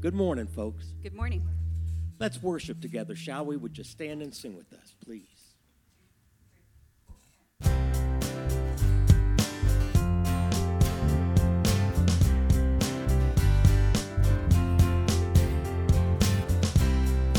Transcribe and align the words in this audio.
Good 0.00 0.14
morning, 0.14 0.46
folks. 0.46 0.92
Good 1.02 1.14
morning. 1.14 1.42
Let's 2.18 2.42
worship 2.42 2.80
together, 2.80 3.16
shall 3.16 3.46
we? 3.46 3.56
Would 3.56 3.78
you 3.78 3.84
stand 3.84 4.20
and 4.22 4.34
sing 4.34 4.54
with 4.54 4.72
us, 4.74 4.94
please? 5.04 5.22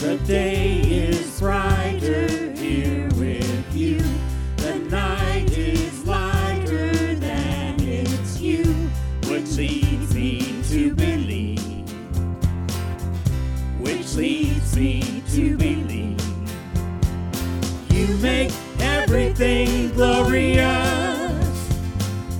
The 0.01 0.17
day 0.25 0.76
everything 19.39 19.91
glorious. 19.91 21.69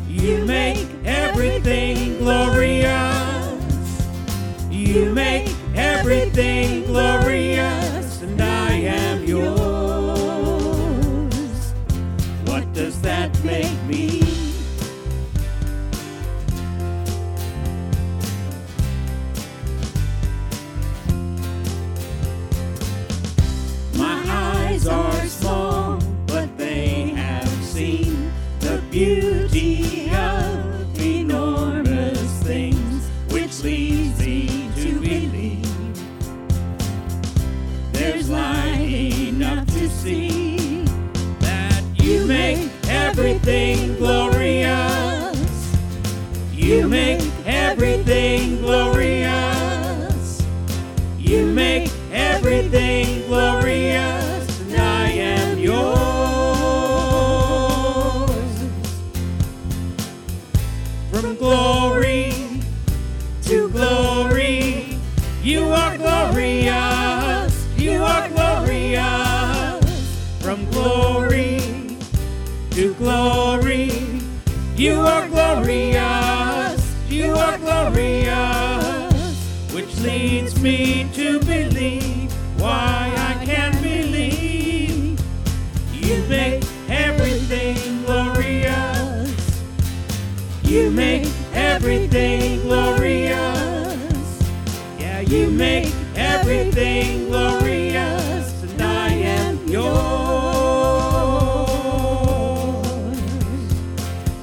You 0.10 0.44
make 0.46 0.88
everything 1.06 2.18
glorious. 2.18 3.62
You 4.72 5.14
make 5.14 5.48
everything 5.76 6.86
glorious, 6.86 7.37
the 28.98 29.37
everything 96.50 97.28
glorious, 97.28 98.64
and 98.64 98.82
I 98.82 99.10
am 99.10 99.68
yours. 99.68 99.84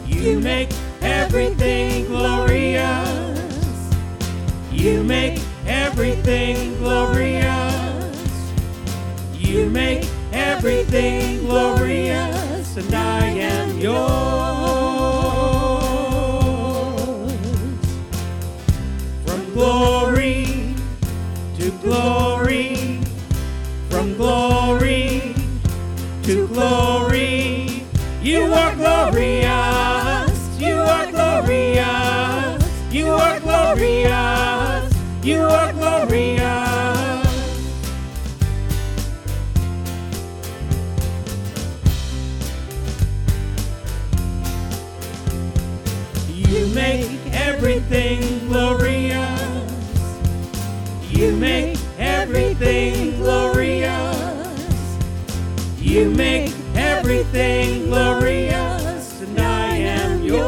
You 0.06 0.38
make 0.38 0.69
everything 1.00 2.04
glorious. 2.04 3.38
You 4.70 5.03
make 5.03 5.41
everything 5.66 6.76
glorious. 6.76 8.53
You 9.32 9.71
make 9.71 10.04
everything 10.31 11.47
glorious, 11.47 12.76
and 12.76 12.94
I 12.94 13.28
am 13.28 13.78
yours. 13.81 14.53
Glory, 21.94 22.99
from 23.88 24.15
glory 24.16 25.34
to 26.25 26.49
glory, 26.49 27.03
everything 57.34 57.89
glorious, 57.89 59.21
and 59.21 59.41
I 59.41 59.75
am 59.75 60.22
yours. 60.22 60.45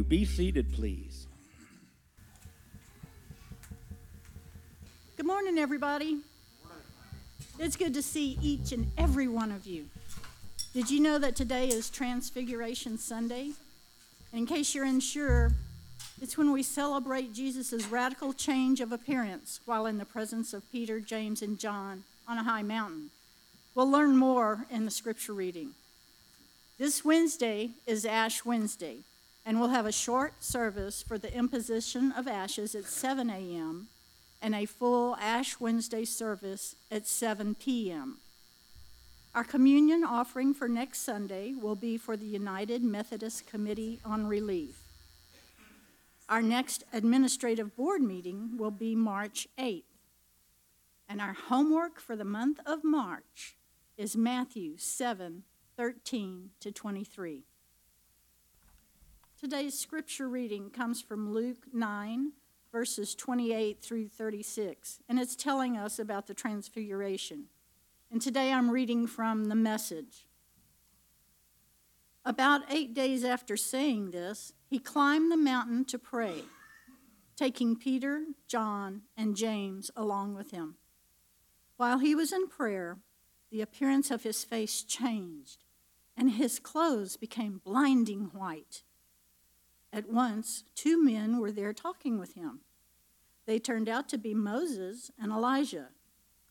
you. 0.00 0.04
Be 0.04 0.24
seated, 0.24 0.72
please. 0.72 1.26
Good 5.16 5.26
morning, 5.26 5.58
everybody. 5.58 6.20
It's 7.58 7.76
good 7.76 7.92
to 7.92 8.02
see 8.02 8.38
each 8.40 8.72
and 8.72 8.90
every 8.96 9.28
one 9.28 9.52
of 9.52 9.66
you. 9.66 9.86
Did 10.72 10.90
you 10.90 11.00
know 11.00 11.18
that 11.18 11.36
today 11.36 11.68
is 11.68 11.90
Transfiguration 11.90 12.96
Sunday? 12.96 13.50
In 14.32 14.46
case 14.46 14.74
you're 14.74 14.86
unsure, 14.86 15.50
it's 16.22 16.38
when 16.38 16.50
we 16.52 16.62
celebrate 16.62 17.34
Jesus' 17.34 17.86
radical 17.86 18.32
change 18.32 18.80
of 18.80 18.92
appearance 18.92 19.60
while 19.66 19.84
in 19.84 19.98
the 19.98 20.06
presence 20.06 20.54
of 20.54 20.70
Peter, 20.72 21.00
James, 21.00 21.42
and 21.42 21.58
John 21.58 22.04
on 22.26 22.38
a 22.38 22.44
high 22.44 22.62
mountain. 22.62 23.10
We'll 23.74 23.90
learn 23.90 24.16
more 24.16 24.64
in 24.70 24.86
the 24.86 24.90
scripture 24.90 25.34
reading. 25.34 25.72
This 26.78 27.04
Wednesday 27.04 27.72
is 27.86 28.06
Ash 28.06 28.42
Wednesday, 28.46 29.00
and 29.44 29.58
we'll 29.58 29.70
have 29.70 29.86
a 29.86 29.92
short 29.92 30.42
service 30.42 31.02
for 31.02 31.18
the 31.18 31.34
imposition 31.34 32.12
of 32.12 32.28
ashes 32.28 32.74
at 32.74 32.84
7 32.84 33.30
a.m. 33.30 33.88
and 34.42 34.54
a 34.54 34.66
full 34.66 35.16
Ash 35.16 35.58
Wednesday 35.58 36.04
service 36.04 36.76
at 36.90 37.06
7 37.06 37.54
p.m. 37.54 38.18
Our 39.34 39.44
communion 39.44 40.02
offering 40.04 40.54
for 40.54 40.68
next 40.68 41.00
Sunday 41.00 41.54
will 41.54 41.76
be 41.76 41.96
for 41.96 42.16
the 42.16 42.26
United 42.26 42.82
Methodist 42.82 43.46
Committee 43.46 44.00
on 44.04 44.26
Relief. 44.26 44.82
Our 46.28 46.42
next 46.42 46.84
administrative 46.92 47.76
board 47.76 48.02
meeting 48.02 48.56
will 48.56 48.70
be 48.70 48.94
March 48.94 49.48
8th. 49.58 49.82
And 51.08 51.20
our 51.20 51.32
homework 51.32 52.00
for 52.00 52.14
the 52.14 52.24
month 52.24 52.60
of 52.64 52.84
March 52.84 53.56
is 53.96 54.16
Matthew 54.16 54.76
7 54.78 55.44
13 55.76 56.50
to 56.60 56.70
23. 56.70 57.42
Today's 59.40 59.78
scripture 59.78 60.28
reading 60.28 60.68
comes 60.68 61.00
from 61.00 61.32
Luke 61.32 61.64
9 61.72 62.32
verses 62.70 63.14
28 63.14 63.80
through 63.80 64.08
36, 64.08 65.00
and 65.08 65.18
it's 65.18 65.34
telling 65.34 65.78
us 65.78 65.98
about 65.98 66.26
the 66.26 66.34
transfiguration. 66.34 67.46
And 68.12 68.20
today 68.20 68.52
I'm 68.52 68.70
reading 68.70 69.06
from 69.06 69.46
the 69.46 69.54
message. 69.54 70.26
About 72.22 72.70
eight 72.70 72.92
days 72.92 73.24
after 73.24 73.56
saying 73.56 74.10
this, 74.10 74.52
he 74.68 74.78
climbed 74.78 75.32
the 75.32 75.38
mountain 75.38 75.86
to 75.86 75.98
pray, 75.98 76.42
taking 77.34 77.76
Peter, 77.76 78.24
John, 78.46 79.04
and 79.16 79.34
James 79.34 79.90
along 79.96 80.34
with 80.34 80.50
him. 80.50 80.74
While 81.78 82.00
he 82.00 82.14
was 82.14 82.30
in 82.30 82.46
prayer, 82.46 82.98
the 83.50 83.62
appearance 83.62 84.10
of 84.10 84.22
his 84.22 84.44
face 84.44 84.82
changed, 84.82 85.64
and 86.14 86.32
his 86.32 86.58
clothes 86.58 87.16
became 87.16 87.62
blinding 87.64 88.32
white. 88.34 88.82
At 89.92 90.08
once, 90.08 90.64
two 90.74 91.02
men 91.02 91.38
were 91.38 91.52
there 91.52 91.72
talking 91.72 92.18
with 92.18 92.34
him. 92.34 92.60
They 93.46 93.58
turned 93.58 93.88
out 93.88 94.08
to 94.10 94.18
be 94.18 94.34
Moses 94.34 95.10
and 95.20 95.32
Elijah, 95.32 95.88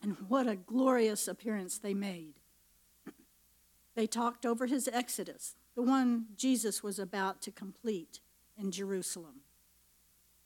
and 0.02 0.16
what 0.28 0.46
a 0.46 0.56
glorious 0.56 1.26
appearance 1.26 1.78
they 1.78 1.94
made. 1.94 2.34
They 3.94 4.06
talked 4.06 4.46
over 4.46 4.66
his 4.66 4.88
exodus, 4.92 5.56
the 5.74 5.82
one 5.82 6.26
Jesus 6.36 6.82
was 6.82 6.98
about 6.98 7.42
to 7.42 7.50
complete 7.50 8.20
in 8.56 8.70
Jerusalem. 8.70 9.40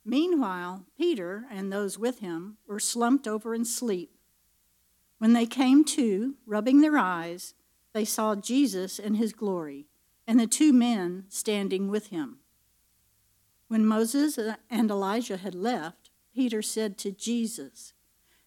Meanwhile, 0.05 0.85
Peter 0.97 1.45
and 1.51 1.73
those 1.73 1.99
with 1.99 2.21
him 2.21 2.57
were 2.67 2.81
slumped 2.81 3.27
over 3.27 3.55
in 3.55 3.65
sleep. 3.65 4.17
When 5.19 5.33
they 5.33 5.47
came 5.47 5.85
to, 5.85 6.35
rubbing 6.47 6.81
their 6.81 6.99
eyes, 6.99 7.55
they 7.93 8.05
saw 8.05 8.35
Jesus 8.35 8.99
in 8.99 9.15
his 9.15 9.33
glory 9.33 9.87
and 10.27 10.39
the 10.41 10.47
two 10.47 10.73
men 10.73 11.25
standing 11.29 11.89
with 11.89 12.09
him. 12.09 12.39
When 13.69 13.87
Moses 13.87 14.39
and 14.71 14.91
Elijah 14.91 15.37
had 15.37 15.55
left, 15.55 16.11
Peter 16.35 16.63
said 16.63 16.99
to 16.99 17.13
Jesus, 17.13 17.93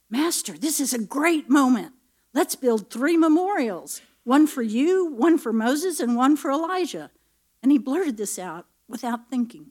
Master, 0.09 0.57
this 0.57 0.79
is 0.79 0.93
a 0.93 0.99
great 0.99 1.49
moment. 1.49 1.93
Let's 2.33 2.55
build 2.55 2.89
three 2.89 3.17
memorials 3.17 4.01
one 4.23 4.45
for 4.45 4.61
you, 4.61 5.05
one 5.05 5.37
for 5.37 5.53
Moses, 5.53 6.01
and 6.01 6.17
one 6.17 6.35
for 6.35 6.51
Elijah. 6.51 7.11
And 7.63 7.71
he 7.71 7.77
blurted 7.77 8.17
this 8.17 8.37
out 8.37 8.65
without 8.87 9.29
thinking. 9.29 9.67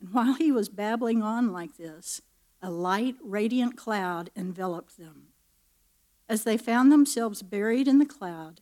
And 0.00 0.12
while 0.12 0.34
he 0.34 0.52
was 0.52 0.68
babbling 0.68 1.22
on 1.22 1.50
like 1.50 1.78
this, 1.78 2.20
a 2.60 2.70
light, 2.70 3.16
radiant 3.22 3.76
cloud 3.76 4.30
enveloped 4.36 4.98
them. 4.98 5.28
As 6.28 6.44
they 6.44 6.58
found 6.58 6.92
themselves 6.92 7.42
buried 7.42 7.88
in 7.88 7.98
the 7.98 8.06
cloud, 8.06 8.60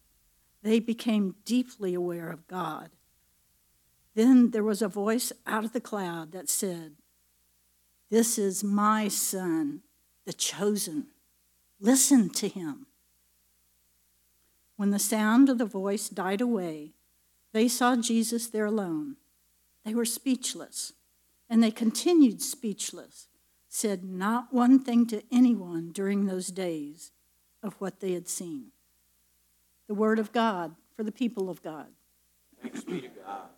they 0.63 0.79
became 0.79 1.35
deeply 1.45 1.95
aware 1.95 2.31
of 2.31 2.47
God. 2.47 2.91
Then 4.17 4.51
there 4.51 4.65
was 4.65 4.81
a 4.81 4.89
voice 4.89 5.31
out 5.47 5.67
of 5.67 5.75
the 5.75 5.81
cloud 5.81 6.33
that 6.33 6.49
said, 6.49 6.93
This 8.11 8.39
is 8.39 8.65
my 8.65 9.09
son, 9.09 9.83
the 10.25 10.33
chosen. 10.33 11.09
Listen 11.79 12.31
to 12.31 12.49
him. 12.49 12.87
When 14.77 14.91
the 14.91 14.99
sound 14.99 15.51
of 15.51 15.59
the 15.59 15.67
voice 15.67 16.09
died 16.09 16.41
away, 16.41 16.95
they 17.53 17.69
saw 17.69 17.95
Jesus 17.95 18.47
there 18.47 18.65
alone. 18.65 19.17
They 19.85 19.95
were 19.95 20.07
speechless, 20.07 20.95
and 21.51 21.63
they 21.63 21.71
continued 21.71 22.41
speechless, 22.41 23.29
said 23.69 24.03
not 24.03 24.51
one 24.51 24.79
thing 24.79 25.07
to 25.09 25.23
anyone 25.31 25.93
during 25.93 26.25
those 26.25 26.47
days 26.47 27.13
of 27.63 27.75
what 27.81 28.01
they 28.01 28.15
had 28.15 28.29
seen. 28.29 28.69
The 29.89 29.95
word 29.95 30.19
of 30.19 30.33
God 30.33 30.75
for 30.97 31.03
the 31.03 31.13
people 31.13 31.51
of 31.51 31.63
God. 31.63 31.89
Thanks 32.63 32.83
be 32.83 33.03
to 33.03 33.09
God. 33.09 33.51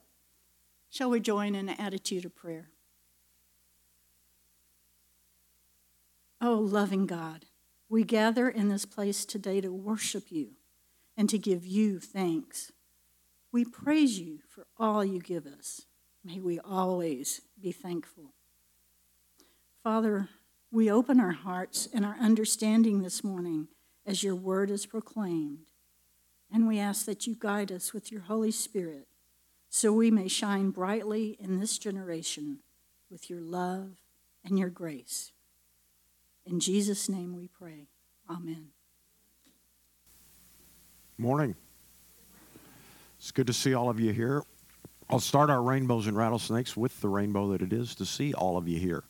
Shall 0.98 1.10
we 1.10 1.20
join 1.20 1.54
in 1.54 1.68
an 1.68 1.76
attitude 1.78 2.24
of 2.24 2.34
prayer? 2.34 2.70
Oh, 6.40 6.56
loving 6.56 7.06
God, 7.06 7.44
we 7.88 8.02
gather 8.02 8.48
in 8.48 8.68
this 8.68 8.84
place 8.84 9.24
today 9.24 9.60
to 9.60 9.72
worship 9.72 10.32
you 10.32 10.54
and 11.16 11.28
to 11.28 11.38
give 11.38 11.64
you 11.64 12.00
thanks. 12.00 12.72
We 13.52 13.64
praise 13.64 14.18
you 14.18 14.40
for 14.48 14.66
all 14.76 15.04
you 15.04 15.20
give 15.20 15.46
us. 15.46 15.82
May 16.24 16.40
we 16.40 16.58
always 16.58 17.42
be 17.62 17.70
thankful. 17.70 18.32
Father, 19.84 20.28
we 20.72 20.90
open 20.90 21.20
our 21.20 21.30
hearts 21.30 21.88
and 21.94 22.04
our 22.04 22.16
understanding 22.18 23.02
this 23.02 23.22
morning 23.22 23.68
as 24.04 24.24
your 24.24 24.34
word 24.34 24.68
is 24.68 24.84
proclaimed. 24.84 25.66
And 26.52 26.66
we 26.66 26.80
ask 26.80 27.06
that 27.06 27.24
you 27.24 27.36
guide 27.38 27.70
us 27.70 27.92
with 27.92 28.10
your 28.10 28.22
Holy 28.22 28.50
Spirit 28.50 29.06
so 29.70 29.92
we 29.92 30.10
may 30.10 30.28
shine 30.28 30.70
brightly 30.70 31.36
in 31.40 31.60
this 31.60 31.78
generation 31.78 32.60
with 33.10 33.28
your 33.28 33.40
love 33.40 33.92
and 34.44 34.58
your 34.58 34.70
grace. 34.70 35.32
In 36.46 36.60
Jesus' 36.60 37.08
name 37.08 37.36
we 37.36 37.48
pray. 37.48 37.88
Amen. 38.30 38.68
Morning. 41.18 41.54
It's 43.18 43.30
good 43.30 43.48
to 43.48 43.52
see 43.52 43.74
all 43.74 43.90
of 43.90 43.98
you 43.98 44.12
here. 44.12 44.42
I'll 45.10 45.20
start 45.20 45.50
our 45.50 45.62
rainbows 45.62 46.06
and 46.06 46.16
rattlesnakes 46.16 46.76
with 46.76 47.00
the 47.00 47.08
rainbow 47.08 47.48
that 47.52 47.62
it 47.62 47.72
is 47.72 47.94
to 47.96 48.06
see 48.06 48.34
all 48.34 48.56
of 48.56 48.68
you 48.68 48.78
here 48.78 49.04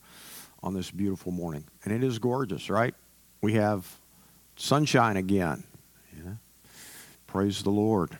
on 0.63 0.73
this 0.73 0.91
beautiful 0.91 1.31
morning. 1.31 1.65
And 1.83 1.93
it 1.93 2.03
is 2.03 2.19
gorgeous, 2.19 2.69
right? 2.69 2.93
We 3.41 3.53
have 3.53 3.85
sunshine 4.55 5.17
again. 5.17 5.63
Yeah. 6.17 6.33
Praise 7.27 7.63
the 7.63 7.69
Lord. 7.69 8.17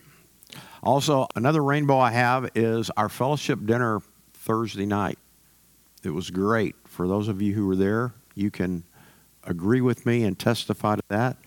Also, 0.81 1.27
another 1.35 1.63
rainbow 1.63 1.99
I 1.99 2.11
have 2.11 2.49
is 2.55 2.89
our 2.95 3.09
fellowship 3.09 3.65
dinner 3.65 4.01
Thursday 4.33 4.85
night. 4.85 5.19
It 6.03 6.11
was 6.11 6.29
great. 6.29 6.75
For 6.85 7.07
those 7.07 7.27
of 7.27 7.41
you 7.41 7.53
who 7.53 7.67
were 7.67 7.75
there, 7.75 8.13
you 8.35 8.49
can 8.49 8.83
agree 9.43 9.81
with 9.81 10.05
me 10.05 10.23
and 10.23 10.39
testify 10.39 10.95
to 10.95 11.03
that. 11.09 11.37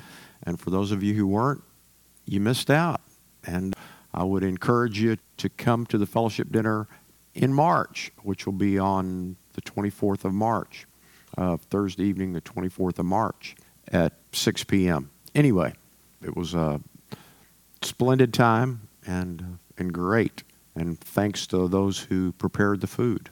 And 0.43 0.60
for 0.60 0.70
those 0.70 0.93
of 0.93 1.02
you 1.02 1.14
who 1.14 1.26
weren't, 1.26 1.62
you 2.26 2.40
missed 2.40 2.70
out. 2.70 3.00
And 3.44 3.75
I 4.12 4.25
would 4.25 4.43
encourage 4.43 5.00
you 5.00 5.16
to 5.38 5.49
come 5.49 5.87
to 5.87 5.99
the 5.99 6.06
fellowship 6.06 6.52
dinner 6.52 6.87
in 7.34 7.52
March, 7.52 8.12
which 8.22 8.44
will 8.44 8.52
be 8.52 8.78
on 8.78 9.37
the 9.54 9.62
24th 9.62 10.25
of 10.25 10.34
March, 10.34 10.87
uh, 11.38 11.56
Thursday 11.56 12.04
evening, 12.04 12.34
the 12.34 12.40
24th 12.40 12.99
of 12.99 13.06
March 13.06 13.56
at 13.88 14.12
6 14.32 14.64
p.m. 14.64 15.10
Anyway, 15.34 15.72
it 16.22 16.37
was 16.37 16.54
a 16.54 16.81
splendid 17.81 18.34
time 18.34 18.88
and, 19.06 19.40
uh, 19.40 19.44
and 19.78 19.93
great. 19.93 20.43
And 20.75 20.99
thanks 20.99 21.46
to 21.49 21.69
those 21.69 21.99
who 21.99 22.32
prepared 22.32 22.81
the 22.81 22.87
food. 22.87 23.31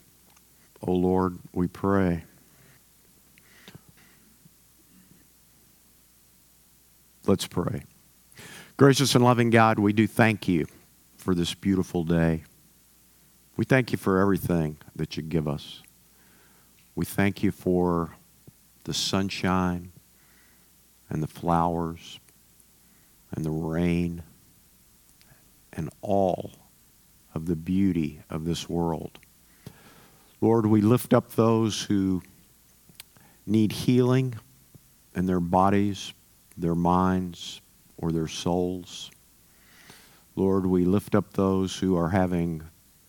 Oh 0.86 0.92
Lord, 0.92 1.38
we 1.52 1.66
pray. 1.66 2.24
Let's 7.26 7.46
pray. 7.46 7.84
Gracious 8.76 9.14
and 9.14 9.22
loving 9.22 9.50
God, 9.50 9.78
we 9.78 9.92
do 9.92 10.06
thank 10.06 10.48
you 10.48 10.66
for 11.16 11.34
this 11.34 11.54
beautiful 11.54 12.02
day. 12.02 12.44
We 13.56 13.64
thank 13.64 13.92
you 13.92 13.98
for 13.98 14.20
everything 14.20 14.78
that 14.96 15.16
you 15.16 15.22
give 15.22 15.46
us. 15.46 15.82
We 16.94 17.04
thank 17.04 17.42
you 17.42 17.50
for 17.50 18.16
the 18.84 18.94
sunshine 18.94 19.92
and 21.10 21.22
the 21.22 21.26
flowers 21.26 22.20
and 23.32 23.44
the 23.44 23.50
rain 23.50 24.22
and 25.80 25.88
all 26.02 26.50
of 27.34 27.46
the 27.46 27.56
beauty 27.56 28.20
of 28.28 28.44
this 28.44 28.68
world. 28.68 29.18
Lord, 30.42 30.66
we 30.66 30.82
lift 30.82 31.14
up 31.14 31.32
those 31.32 31.84
who 31.84 32.22
need 33.46 33.72
healing 33.72 34.34
in 35.14 35.24
their 35.24 35.40
bodies, 35.40 36.12
their 36.54 36.74
minds, 36.74 37.62
or 37.96 38.12
their 38.12 38.28
souls. 38.28 39.10
Lord, 40.36 40.66
we 40.66 40.84
lift 40.84 41.14
up 41.14 41.32
those 41.32 41.78
who 41.78 41.96
are 41.96 42.10
having 42.10 42.62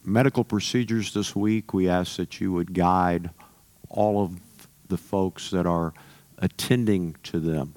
medical 0.06 0.46
procedures 0.46 1.14
this 1.14 1.36
week. 1.36 1.74
We 1.74 1.90
ask 1.90 2.16
that 2.16 2.40
you 2.40 2.54
would 2.54 2.74
guide 2.74 3.32
all 3.90 4.24
of 4.24 4.40
the 4.88 4.98
folks 4.98 5.50
that 5.50 5.66
are 5.66 5.94
attending 6.38 7.18
to 7.24 7.42
them. 7.42 7.76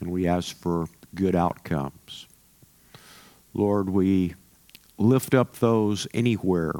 And 0.00 0.12
we 0.12 0.28
ask 0.28 0.56
for 0.56 0.86
good 1.16 1.34
outcomes. 1.34 2.28
Lord, 3.54 3.90
we 3.90 4.34
lift 4.98 5.34
up 5.34 5.56
those 5.56 6.06
anywhere 6.14 6.72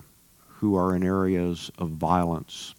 who 0.47 0.77
are 0.77 0.95
in 0.95 1.03
areas 1.03 1.71
of 1.79 1.91
violence. 1.91 2.75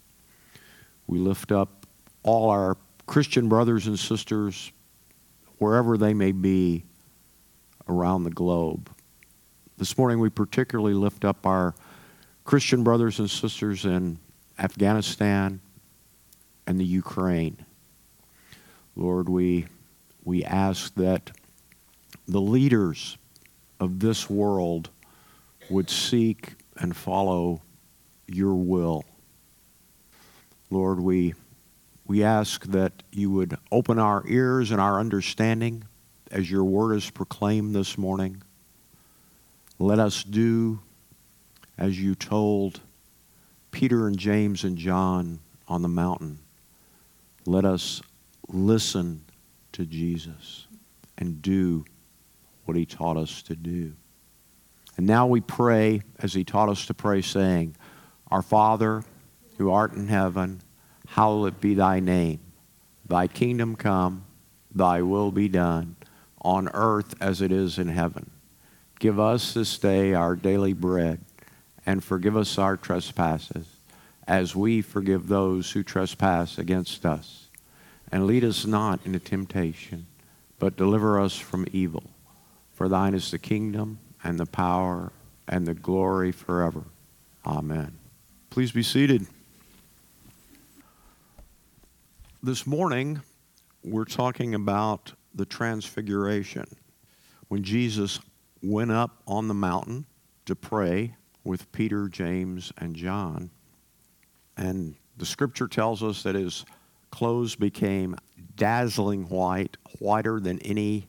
We 1.06 1.20
lift 1.20 1.52
up 1.52 1.86
all 2.24 2.50
our 2.50 2.78
Christian 3.06 3.50
brothers 3.50 3.88
and 3.88 4.00
sisters 4.00 4.72
wherever 5.58 5.98
they 5.98 6.14
may 6.14 6.32
be 6.32 6.86
around 7.88 8.24
the 8.24 8.32
globe. 8.32 8.90
This 9.78 9.98
morning, 9.98 10.20
we 10.20 10.30
particularly 10.30 10.94
lift 10.94 11.26
up 11.26 11.46
our 11.46 11.76
Christian 12.46 12.84
brothers 12.84 13.20
and 13.20 13.30
sisters 13.30 13.86
in 13.86 14.18
Afghanistan 14.58 15.60
and 16.66 16.80
the 16.80 16.86
Ukraine. 16.86 17.66
Lord, 18.96 19.28
we, 19.28 19.66
we 20.24 20.44
ask 20.44 20.94
that 20.96 21.32
the 22.28 22.42
leaders 22.42 23.18
of 23.80 24.00
this 24.00 24.30
world 24.30 24.89
would 25.70 25.89
seek 25.89 26.53
and 26.77 26.96
follow 26.96 27.62
your 28.27 28.56
will. 28.56 29.06
Lord, 30.70 31.00
we, 31.00 31.34
we 32.08 32.24
ask 32.24 32.65
that 32.65 33.03
you 33.12 33.30
would 33.32 33.58
open 33.72 34.00
our 34.00 34.24
ears 34.27 34.72
and 34.72 34.82
our 34.82 35.00
understanding 35.00 35.84
as 36.32 36.50
your 36.50 36.63
word 36.63 36.96
is 36.96 37.10
proclaimed 37.10 37.75
this 37.75 37.98
morning. 37.98 38.42
Let 39.77 40.00
us 40.00 40.24
do 40.24 40.80
as 41.77 42.00
you 42.00 42.15
told 42.15 42.80
Peter 43.72 44.08
and 44.08 44.18
James 44.18 44.63
and 44.63 44.77
John 44.77 45.39
on 45.68 45.82
the 45.82 45.89
mountain. 45.89 46.39
Let 47.46 47.65
us 47.65 48.01
listen 48.48 49.25
to 49.74 49.86
Jesus 49.86 50.68
and 51.18 51.42
do 51.42 51.86
what 52.65 52.77
he 52.77 52.86
taught 52.86 53.17
us 53.17 53.41
to 53.43 53.55
do. 53.55 53.93
And 54.98 55.08
now 55.08 55.27
we 55.27 55.41
pray 55.41 56.01
as 56.20 56.34
he 56.34 56.43
taught 56.43 56.70
us 56.70 56.86
to 56.86 56.93
pray, 56.93 57.22
saying, 57.22 57.75
Our 58.29 58.41
Father, 58.41 59.03
who 59.58 59.72
art 59.72 59.93
in 59.93 60.08
heaven, 60.08 60.62
hallowed 61.08 61.60
be 61.60 61.74
thy 61.74 62.00
name. 62.00 62.39
Thy 63.05 63.27
kingdom 63.27 63.75
come, 63.75 64.25
thy 64.74 65.01
will 65.01 65.32
be 65.32 65.50
done, 65.50 65.96
on 66.41 66.70
earth 66.74 67.15
as 67.22 67.41
it 67.41 67.51
is 67.51 67.77
in 67.77 67.88
heaven. 67.88 68.29
Give 69.00 69.20
us 69.20 69.53
this 69.53 69.77
day 69.77 70.13
our 70.13 70.36
daily 70.36 70.74
bread, 70.74 71.22
and 71.86 72.03
forgive 72.03 72.38
us 72.38 72.58
our 72.58 72.77
trespasses, 72.77 73.67
as 74.27 74.55
we 74.55 74.82
forgive 74.82 75.27
those 75.27 75.72
who 75.72 75.84
trespass 75.84 76.58
against 76.58 77.05
us. 77.05 77.48
And 78.12 78.27
lead 78.27 78.43
us 78.43 78.65
not 78.65 79.00
into 79.05 79.20
temptation, 79.20 80.05
but 80.60 80.77
deliver 80.77 81.20
us 81.20 81.36
from 81.36 81.65
evil. 81.74 82.12
For 82.74 82.89
thine 82.89 83.13
is 83.13 83.30
the 83.32 83.39
kingdom, 83.39 84.00
and 84.24 84.39
the 84.39 84.46
power, 84.46 85.12
and 85.48 85.68
the 85.68 85.74
glory 85.74 86.32
forever. 86.32 86.84
Amen. 87.46 87.98
Please 88.50 88.72
be 88.72 88.84
seated. 88.84 89.27
This 92.42 92.65
morning, 92.65 93.22
we're 93.84 94.06
talking 94.06 94.56
about 94.56 95.13
the 95.36 95.46
transfiguration. 95.46 96.65
When 97.48 97.63
Jesus 97.63 98.20
went 98.62 98.92
up 98.92 99.22
on 99.27 99.48
the 99.48 99.53
mountain 99.53 100.06
to 100.46 100.56
pray 100.56 101.15
with 101.44 101.72
Peter, 101.72 102.08
James, 102.08 102.74
and 102.77 102.96
John, 102.96 103.50
and 104.58 104.96
the 105.18 105.25
scripture 105.25 105.68
tells 105.68 106.01
us 106.01 106.24
that 106.24 106.36
his 106.36 106.65
clothes 107.12 107.56
became 107.56 108.15
dazzling 108.56 109.30
white, 109.30 109.77
whiter 110.00 110.39
than 110.39 110.60
any 110.60 111.08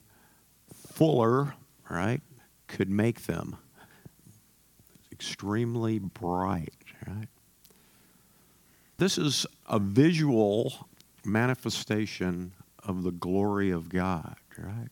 fuller, 0.95 1.55
right, 1.89 2.21
could 2.67 2.89
make 2.89 3.25
them. 3.25 3.57
Extremely 5.11 5.99
bright, 5.99 6.73
right? 7.05 7.27
This 8.97 9.17
is 9.17 9.45
a 9.67 9.77
visual 9.77 10.87
manifestation 11.25 12.53
of 12.79 13.03
the 13.03 13.11
glory 13.11 13.71
of 13.71 13.89
God, 13.89 14.35
right? 14.57 14.89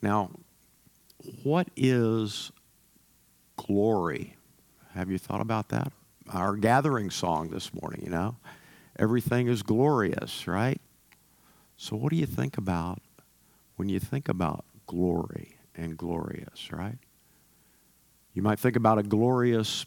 Now, 0.00 0.30
what 1.42 1.68
is 1.76 2.52
glory? 3.56 4.36
Have 4.94 5.10
you 5.10 5.18
thought 5.18 5.40
about 5.40 5.70
that? 5.70 5.92
Our 6.32 6.54
gathering 6.54 7.10
song 7.10 7.50
this 7.50 7.74
morning, 7.74 8.02
you 8.04 8.10
know? 8.10 8.36
Everything 8.96 9.48
is 9.48 9.62
glorious, 9.62 10.46
right? 10.46 10.80
So, 11.76 11.96
what 11.96 12.10
do 12.10 12.16
you 12.16 12.26
think 12.26 12.58
about 12.58 13.00
when 13.80 13.88
you 13.88 13.98
think 13.98 14.28
about 14.28 14.66
glory 14.86 15.56
and 15.74 15.96
glorious, 15.96 16.70
right? 16.70 16.98
You 18.34 18.42
might 18.42 18.58
think 18.58 18.76
about 18.76 18.98
a 18.98 19.02
glorious 19.02 19.86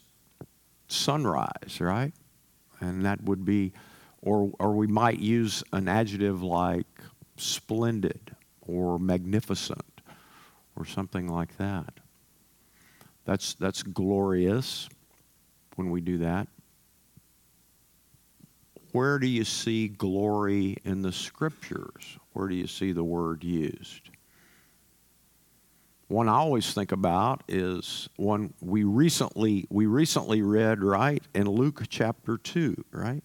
sunrise, 0.88 1.78
right? 1.78 2.12
And 2.80 3.04
that 3.04 3.22
would 3.22 3.44
be, 3.44 3.72
or, 4.20 4.50
or 4.58 4.72
we 4.72 4.88
might 4.88 5.20
use 5.20 5.62
an 5.72 5.86
adjective 5.86 6.42
like 6.42 6.88
splendid 7.36 8.34
or 8.62 8.98
magnificent 8.98 10.00
or 10.74 10.84
something 10.84 11.28
like 11.28 11.56
that. 11.58 11.94
That's, 13.24 13.54
that's 13.54 13.84
glorious 13.84 14.88
when 15.76 15.92
we 15.92 16.00
do 16.00 16.18
that. 16.18 16.48
Where 18.94 19.18
do 19.18 19.26
you 19.26 19.42
see 19.42 19.88
glory 19.88 20.76
in 20.84 21.02
the 21.02 21.10
scriptures? 21.10 22.16
Where 22.32 22.46
do 22.46 22.54
you 22.54 22.68
see 22.68 22.92
the 22.92 23.02
word 23.02 23.42
used? 23.42 24.10
One 26.06 26.28
I 26.28 26.34
always 26.34 26.72
think 26.72 26.92
about 26.92 27.42
is 27.48 28.08
one 28.14 28.54
we 28.60 28.84
recently 28.84 29.66
we 29.68 29.86
recently 29.86 30.42
read 30.42 30.80
right 30.80 31.20
in 31.34 31.48
Luke 31.50 31.82
chapter 31.88 32.38
two, 32.38 32.84
right? 32.92 33.24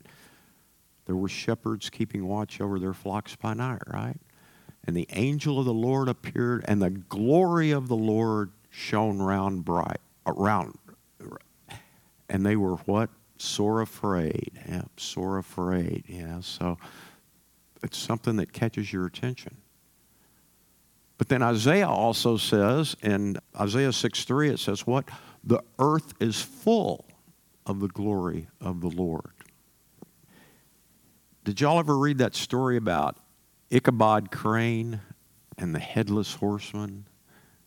There 1.06 1.16
were 1.16 1.30
shepherds 1.30 1.92
keeping 1.92 2.28
watch 2.28 2.60
over 2.60 2.80
their 2.80 2.96
flocks 2.96 3.36
by 3.36 3.54
night, 3.54 3.84
right? 3.86 4.18
And 4.86 4.98
the 4.98 5.08
angel 5.12 5.60
of 5.60 5.66
the 5.66 5.72
Lord 5.72 6.10
appeared, 6.10 6.66
and 6.68 6.82
the 6.82 6.90
glory 6.90 7.70
of 7.70 7.90
the 7.90 7.96
Lord 7.96 8.50
shone 8.72 9.22
round 9.22 9.66
bright 9.66 10.02
around, 10.26 10.80
and 12.28 12.44
they 12.44 12.56
were 12.56 12.78
what 12.78 13.12
sore 13.42 13.82
afraid, 13.82 14.52
yeah, 14.68 14.84
sore 14.98 15.38
afraid, 15.38 16.04
yeah. 16.08 16.40
So 16.42 16.78
it's 17.82 17.98
something 17.98 18.36
that 18.38 18.54
catches 18.54 18.92
your 18.92 19.06
attention. 19.06 19.58
But 21.18 21.28
then 21.28 21.42
Isaiah 21.42 21.90
also 21.90 22.38
says 22.38 22.96
in 23.02 23.38
Isaiah 23.60 23.92
6 23.92 24.24
3, 24.24 24.50
it 24.50 24.60
says, 24.60 24.88
What? 24.88 25.10
The 25.44 25.62
earth 25.78 26.14
is 26.20 26.42
full 26.42 27.06
of 27.66 27.80
the 27.80 27.88
glory 27.88 28.48
of 28.62 28.82
the 28.82 28.90
Lord. 28.90 29.34
Did 31.44 31.62
y'all 31.62 31.80
ever 31.80 31.98
read 31.98 32.18
that 32.20 32.36
story 32.36 32.78
about 32.78 33.18
Ichabod 33.70 34.32
Crane 34.32 35.02
and 35.58 35.74
the 35.74 35.80
headless 35.80 36.36
horseman? 36.36 37.06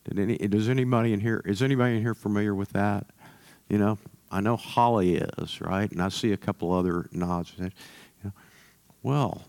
Did 0.05 0.19
any, 0.19 0.37
does 0.39 0.69
anybody 0.69 1.13
in 1.13 1.21
here, 1.21 1.43
is 1.45 1.63
anybody 1.63 1.97
in 1.97 2.03
here 2.03 2.15
familiar 2.15 2.55
with 2.55 2.71
that? 2.71 3.07
You 3.69 3.79
know, 3.79 3.99
I 4.33 4.41
know 4.41 4.57
Holly 4.57 5.17
is, 5.17 5.61
right? 5.61 5.91
And 5.93 6.03
I 6.03 6.09
see 6.09 6.33
a 6.33 6.37
couple 6.39 6.73
other 6.73 7.09
nods. 7.13 7.55
Well, 9.03 9.43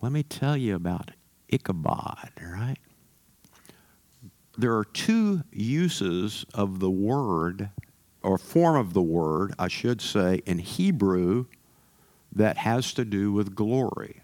let 0.00 0.12
me 0.12 0.22
tell 0.22 0.56
you 0.56 0.76
about 0.76 1.10
Ichabod, 1.48 2.30
right? 2.40 2.78
There 4.56 4.76
are 4.76 4.84
two 4.84 5.42
uses 5.50 6.46
of 6.54 6.78
the 6.78 6.90
word, 6.90 7.70
or 8.22 8.38
form 8.38 8.76
of 8.76 8.94
the 8.94 9.02
word, 9.02 9.54
I 9.58 9.68
should 9.68 10.00
say, 10.00 10.42
in 10.46 10.58
Hebrew 10.58 11.46
that 12.30 12.58
has 12.58 12.94
to 12.94 13.04
do 13.04 13.32
with 13.32 13.54
glory. 13.54 14.20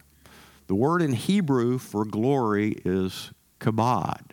The 0.69 0.75
word 0.75 1.03
in 1.03 1.15
Hebrew 1.15 1.79
for 1.79 2.05
glory 2.05 2.81
is 2.85 3.33
kabod, 3.59 4.33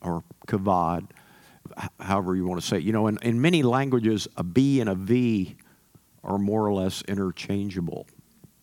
or 0.00 0.22
kavod, 0.46 1.08
however 2.00 2.34
you 2.36 2.46
want 2.46 2.60
to 2.60 2.66
say 2.66 2.78
it. 2.78 2.82
You 2.82 2.92
know, 2.92 3.06
in, 3.06 3.18
in 3.22 3.40
many 3.40 3.62
languages, 3.62 4.28
a 4.36 4.42
B 4.42 4.80
and 4.80 4.90
a 4.90 4.94
V 4.94 5.56
are 6.24 6.38
more 6.38 6.66
or 6.66 6.72
less 6.72 7.02
interchangeable. 7.02 8.06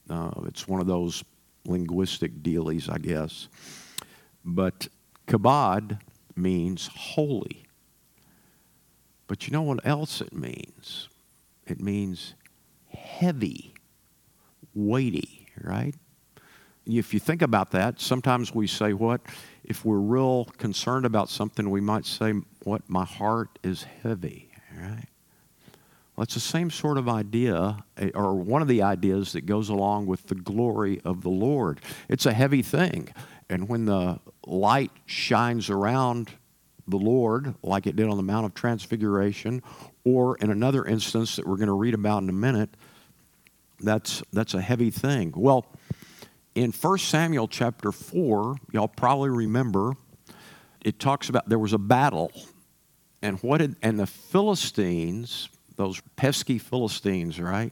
Uh, 0.09 0.31
it's 0.45 0.67
one 0.67 0.81
of 0.81 0.87
those 0.87 1.23
linguistic 1.65 2.41
dealies, 2.41 2.91
I 2.91 2.97
guess. 2.97 3.47
But 4.43 4.87
kabod 5.27 5.99
means 6.35 6.89
holy. 6.95 7.65
But 9.27 9.45
you 9.45 9.53
know 9.53 9.61
what 9.61 9.85
else 9.85 10.21
it 10.21 10.33
means? 10.33 11.07
It 11.67 11.79
means 11.79 12.33
heavy, 12.91 13.75
weighty, 14.73 15.47
right? 15.61 15.93
If 16.87 17.13
you 17.13 17.19
think 17.19 17.43
about 17.43 17.69
that, 17.71 18.01
sometimes 18.01 18.55
we 18.55 18.65
say, 18.65 18.93
what? 18.93 19.21
If 19.69 19.85
we're 19.85 19.99
real 19.99 20.45
concerned 20.57 21.05
about 21.05 21.29
something, 21.29 21.69
we 21.69 21.79
might 21.79 22.05
say, 22.05 22.33
what? 22.63 22.89
My 22.89 23.05
heart 23.05 23.59
is 23.63 23.83
heavy, 23.83 24.51
right? 24.75 25.05
Well, 26.15 26.23
it's 26.23 26.33
the 26.33 26.41
same 26.41 26.69
sort 26.69 26.97
of 26.97 27.07
idea, 27.07 27.85
eh, 27.97 28.09
or 28.13 28.35
one 28.35 28.61
of 28.61 28.67
the 28.67 28.81
ideas 28.81 29.31
that 29.33 29.45
goes 29.45 29.69
along 29.69 30.07
with 30.07 30.27
the 30.27 30.35
glory 30.35 30.99
of 31.05 31.21
the 31.21 31.29
Lord. 31.29 31.79
It's 32.09 32.25
a 32.25 32.33
heavy 32.33 32.61
thing. 32.61 33.13
And 33.49 33.69
when 33.69 33.85
the 33.85 34.19
light 34.45 34.91
shines 35.05 35.69
around 35.69 36.31
the 36.87 36.97
Lord, 36.97 37.55
like 37.63 37.87
it 37.87 37.95
did 37.95 38.09
on 38.09 38.17
the 38.17 38.23
Mount 38.23 38.45
of 38.45 38.53
Transfiguration, 38.53 39.61
or 40.03 40.35
in 40.37 40.49
another 40.49 40.83
instance 40.83 41.35
that 41.35 41.47
we're 41.47 41.55
going 41.55 41.67
to 41.67 41.73
read 41.73 41.93
about 41.93 42.23
in 42.23 42.29
a 42.29 42.33
minute, 42.33 42.71
that's, 43.79 44.21
that's 44.33 44.55
a 44.55 44.61
heavy 44.61 44.89
thing. 44.89 45.31
Well, 45.35 45.67
in 46.63 46.71
1 46.71 46.97
Samuel 46.97 47.47
chapter 47.47 47.91
4, 47.91 48.55
y'all 48.71 48.87
probably 48.87 49.29
remember, 49.29 49.93
it 50.83 50.99
talks 50.99 51.29
about 51.29 51.47
there 51.47 51.59
was 51.59 51.73
a 51.73 51.77
battle. 51.77 52.31
And 53.21 53.39
what 53.39 53.59
did, 53.59 53.75
and 53.81 53.99
the 53.99 54.07
Philistines 54.07 55.49
those 55.79 56.01
pesky 56.17 56.57
Philistines, 56.57 57.39
right? 57.39 57.71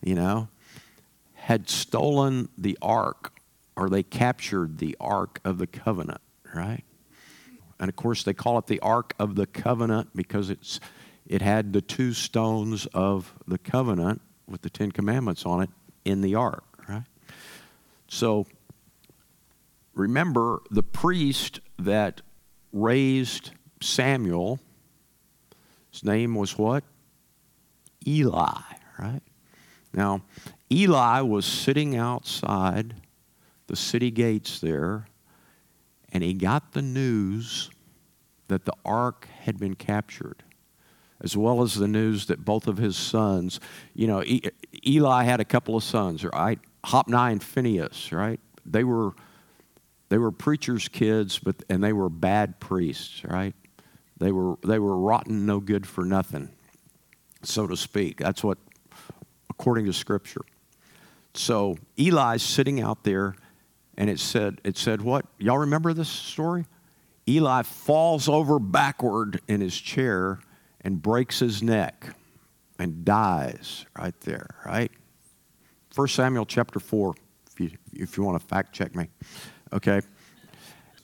You 0.00 0.14
know, 0.14 0.48
had 1.34 1.68
stolen 1.68 2.48
the 2.56 2.78
ark 2.80 3.32
or 3.74 3.90
they 3.90 4.04
captured 4.04 4.78
the 4.78 4.96
ark 5.00 5.40
of 5.44 5.58
the 5.58 5.66
covenant, 5.66 6.20
right? 6.54 6.84
And 7.80 7.88
of 7.88 7.96
course, 7.96 8.22
they 8.22 8.32
call 8.32 8.58
it 8.58 8.68
the 8.68 8.78
ark 8.78 9.14
of 9.18 9.34
the 9.34 9.46
covenant 9.46 10.10
because 10.14 10.50
it's 10.50 10.78
it 11.26 11.42
had 11.42 11.72
the 11.72 11.80
two 11.80 12.12
stones 12.12 12.86
of 12.94 13.34
the 13.48 13.58
covenant 13.58 14.22
with 14.46 14.62
the 14.62 14.70
Ten 14.70 14.92
Commandments 14.92 15.44
on 15.44 15.62
it 15.62 15.70
in 16.04 16.20
the 16.20 16.36
ark? 16.36 16.71
So 18.12 18.46
remember 19.94 20.60
the 20.70 20.82
priest 20.82 21.60
that 21.78 22.20
raised 22.70 23.52
Samuel, 23.80 24.60
his 25.90 26.04
name 26.04 26.34
was 26.34 26.58
what? 26.58 26.84
Eli, 28.06 28.60
right? 28.98 29.22
Now, 29.94 30.24
Eli 30.70 31.22
was 31.22 31.46
sitting 31.46 31.96
outside 31.96 32.96
the 33.66 33.76
city 33.76 34.10
gates 34.10 34.60
there, 34.60 35.06
and 36.12 36.22
he 36.22 36.34
got 36.34 36.72
the 36.72 36.82
news 36.82 37.70
that 38.48 38.66
the 38.66 38.74
ark 38.84 39.26
had 39.40 39.58
been 39.58 39.74
captured, 39.74 40.42
as 41.22 41.34
well 41.34 41.62
as 41.62 41.76
the 41.76 41.88
news 41.88 42.26
that 42.26 42.44
both 42.44 42.66
of 42.66 42.76
his 42.76 42.94
sons, 42.94 43.58
you 43.94 44.06
know, 44.06 44.22
Eli 44.86 45.22
had 45.24 45.40
a 45.40 45.46
couple 45.46 45.74
of 45.74 45.82
sons, 45.82 46.26
right? 46.26 46.58
Hophni 46.84 47.32
and 47.32 47.42
Phineas, 47.42 48.12
right? 48.12 48.40
They 48.64 48.84
were 48.84 49.12
they 50.08 50.18
were 50.18 50.30
preachers' 50.30 50.88
kids, 50.88 51.38
but 51.38 51.56
and 51.70 51.82
they 51.82 51.92
were 51.92 52.08
bad 52.10 52.60
priests, 52.60 53.24
right? 53.24 53.54
They 54.18 54.32
were 54.32 54.56
they 54.64 54.78
were 54.78 54.96
rotten, 54.96 55.46
no 55.46 55.60
good 55.60 55.86
for 55.86 56.04
nothing, 56.04 56.50
so 57.42 57.66
to 57.66 57.76
speak. 57.76 58.18
That's 58.18 58.44
what, 58.44 58.58
according 59.50 59.86
to 59.86 59.92
Scripture. 59.92 60.42
So 61.34 61.76
Eli's 61.96 62.42
sitting 62.42 62.80
out 62.80 63.04
there, 63.04 63.34
and 63.96 64.10
it 64.10 64.20
said 64.20 64.60
it 64.64 64.76
said 64.76 65.02
what? 65.02 65.26
Y'all 65.38 65.58
remember 65.58 65.92
this 65.92 66.08
story? 66.08 66.66
Eli 67.28 67.62
falls 67.62 68.28
over 68.28 68.58
backward 68.58 69.40
in 69.48 69.60
his 69.60 69.78
chair 69.78 70.40
and 70.80 71.00
breaks 71.00 71.38
his 71.38 71.62
neck 71.62 72.14
and 72.78 73.04
dies 73.04 73.86
right 73.96 74.20
there, 74.22 74.48
right? 74.66 74.90
1 75.94 76.08
Samuel 76.08 76.46
chapter 76.46 76.80
4, 76.80 77.14
if 77.50 77.60
you, 77.60 77.70
if 77.92 78.16
you 78.16 78.22
want 78.22 78.40
to 78.40 78.46
fact 78.46 78.72
check 78.72 78.94
me 78.96 79.08
okay? 79.72 80.00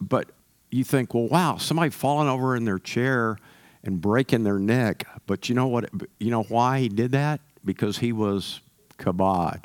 But 0.01 0.31
you 0.71 0.85
think, 0.85 1.15
well, 1.15 1.29
wow, 1.29 1.57
somebody 1.57 1.91
falling 1.91 2.29
over 2.29 2.55
in 2.55 2.65
their 2.65 2.79
chair 2.79 3.39
and 3.83 4.01
breaking 4.01 4.45
their 4.45 4.59
neck. 4.59 5.07
But 5.27 5.49
you 5.49 5.55
know 5.55 5.67
what? 5.67 5.91
You 6.19 6.31
know 6.31 6.43
why 6.45 6.81
he 6.81 6.89
did 6.89 7.13
that? 7.13 7.41
Because 7.65 7.99
he 7.99 8.13
was 8.13 8.61
kabod. 8.99 9.65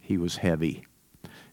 He 0.00 0.16
was 0.16 0.36
heavy. 0.36 0.86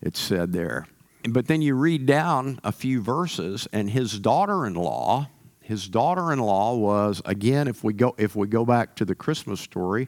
It 0.02 0.16
said 0.16 0.54
there. 0.54 0.88
But 1.30 1.48
then 1.48 1.62
you 1.62 1.76
read 1.76 2.06
down 2.06 2.60
a 2.64 2.72
few 2.72 3.02
verses, 3.02 3.68
and 3.74 3.90
his 3.90 4.20
daughter-in-law, 4.20 5.28
his 5.60 5.88
daughter-in-law 5.90 6.76
was 6.76 7.22
again, 7.26 7.68
if 7.68 7.84
we 7.84 7.94
go 7.94 8.16
if 8.18 8.36
we 8.36 8.48
go 8.48 8.64
back 8.64 8.96
to 8.96 9.06
the 9.06 9.16
Christmas 9.16 9.60
story 9.60 10.08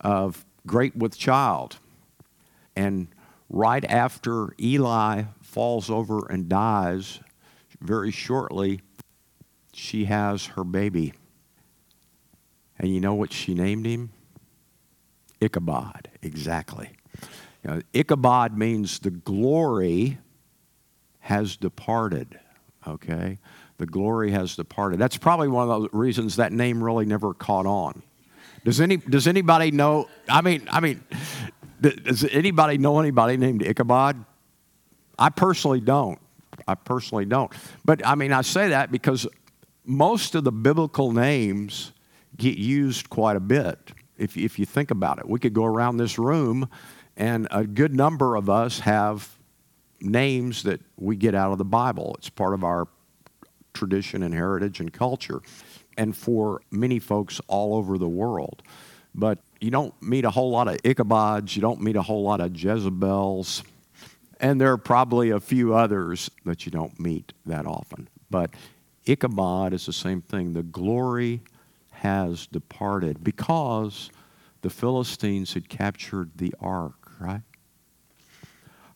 of 0.00 0.44
great 0.66 0.96
with 0.96 1.16
child, 1.16 1.78
and 2.76 3.08
right 3.48 3.84
after 3.84 4.54
Eli 4.60 5.24
falls 5.40 5.90
over 5.90 6.26
and 6.26 6.48
dies 6.48 7.20
very 7.80 8.10
shortly, 8.10 8.80
she 9.72 10.06
has 10.06 10.46
her 10.46 10.64
baby. 10.64 11.12
And 12.78 12.92
you 12.92 13.00
know 13.00 13.14
what 13.14 13.32
she 13.32 13.54
named 13.54 13.86
him? 13.86 14.10
Ichabod, 15.40 16.08
exactly. 16.22 16.90
Ichabod 17.92 18.56
means 18.56 18.98
the 18.98 19.10
glory 19.10 20.18
has 21.20 21.56
departed, 21.56 22.38
okay? 22.86 23.38
The 23.78 23.86
glory 23.86 24.30
has 24.32 24.56
departed. 24.56 24.98
That's 24.98 25.16
probably 25.16 25.48
one 25.48 25.70
of 25.70 25.82
the 25.82 25.88
reasons 25.96 26.36
that 26.36 26.52
name 26.52 26.82
really 26.82 27.06
never 27.06 27.32
caught 27.32 27.66
on. 27.66 28.02
Does, 28.64 28.80
any, 28.80 28.96
does 28.96 29.26
anybody 29.26 29.70
know? 29.70 30.08
I 30.28 30.40
mean, 30.40 30.66
I 30.70 30.80
mean, 30.80 31.04
does 31.90 32.24
anybody 32.24 32.78
know 32.78 32.98
anybody 32.98 33.36
named 33.36 33.62
Ichabod? 33.62 34.24
I 35.18 35.30
personally 35.30 35.80
don't. 35.80 36.18
I 36.66 36.74
personally 36.74 37.24
don't. 37.24 37.52
But 37.84 38.06
I 38.06 38.14
mean, 38.14 38.32
I 38.32 38.42
say 38.42 38.68
that 38.68 38.90
because 38.90 39.26
most 39.84 40.34
of 40.34 40.44
the 40.44 40.52
biblical 40.52 41.12
names 41.12 41.92
get 42.36 42.56
used 42.56 43.10
quite 43.10 43.36
a 43.36 43.40
bit. 43.40 43.78
If, 44.16 44.36
if 44.36 44.58
you 44.58 44.66
think 44.66 44.90
about 44.90 45.18
it, 45.18 45.28
we 45.28 45.38
could 45.38 45.54
go 45.54 45.64
around 45.64 45.96
this 45.96 46.18
room, 46.18 46.68
and 47.16 47.48
a 47.50 47.64
good 47.64 47.94
number 47.94 48.36
of 48.36 48.48
us 48.48 48.80
have 48.80 49.36
names 50.00 50.62
that 50.64 50.80
we 50.96 51.16
get 51.16 51.34
out 51.34 51.52
of 51.52 51.58
the 51.58 51.64
Bible. 51.64 52.14
It's 52.18 52.30
part 52.30 52.54
of 52.54 52.64
our 52.64 52.86
tradition 53.72 54.22
and 54.22 54.32
heritage 54.32 54.80
and 54.80 54.92
culture, 54.92 55.40
and 55.96 56.16
for 56.16 56.62
many 56.70 56.98
folks 56.98 57.40
all 57.48 57.74
over 57.74 57.98
the 57.98 58.08
world. 58.08 58.62
But 59.14 59.38
you 59.60 59.70
don't 59.70 59.94
meet 60.02 60.24
a 60.24 60.30
whole 60.30 60.50
lot 60.50 60.68
of 60.68 60.76
Ichabods, 60.78 61.54
you 61.54 61.62
don't 61.62 61.80
meet 61.80 61.96
a 61.96 62.02
whole 62.02 62.22
lot 62.22 62.40
of 62.40 62.54
Jezebels, 62.56 63.62
and 64.40 64.60
there 64.60 64.72
are 64.72 64.78
probably 64.78 65.30
a 65.30 65.40
few 65.40 65.74
others 65.74 66.30
that 66.44 66.66
you 66.66 66.72
don't 66.72 66.98
meet 66.98 67.32
that 67.46 67.66
often. 67.66 68.08
But 68.30 68.50
Ichabod 69.06 69.72
is 69.72 69.86
the 69.86 69.92
same 69.92 70.20
thing. 70.22 70.52
The 70.52 70.62
glory 70.62 71.42
has 71.90 72.46
departed 72.46 73.22
because 73.22 74.10
the 74.62 74.70
Philistines 74.70 75.54
had 75.54 75.68
captured 75.68 76.30
the 76.36 76.54
ark, 76.60 77.12
right? 77.20 77.42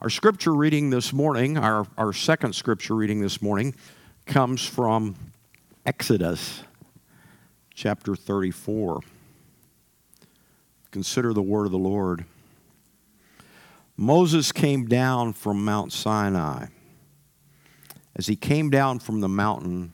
Our 0.00 0.10
scripture 0.10 0.54
reading 0.54 0.90
this 0.90 1.12
morning, 1.12 1.58
our, 1.58 1.86
our 1.96 2.12
second 2.12 2.54
scripture 2.54 2.94
reading 2.94 3.20
this 3.20 3.42
morning, 3.42 3.74
comes 4.26 4.64
from 4.64 5.16
Exodus 5.84 6.62
chapter 7.74 8.14
34. 8.14 9.00
Consider 10.90 11.32
the 11.32 11.42
word 11.42 11.66
of 11.66 11.72
the 11.72 11.78
Lord. 11.78 12.24
Moses 13.96 14.52
came 14.52 14.86
down 14.86 15.32
from 15.32 15.64
Mount 15.64 15.92
Sinai. 15.92 16.66
As 18.16 18.26
he 18.26 18.36
came 18.36 18.70
down 18.70 18.98
from 18.98 19.20
the 19.20 19.28
mountain 19.28 19.92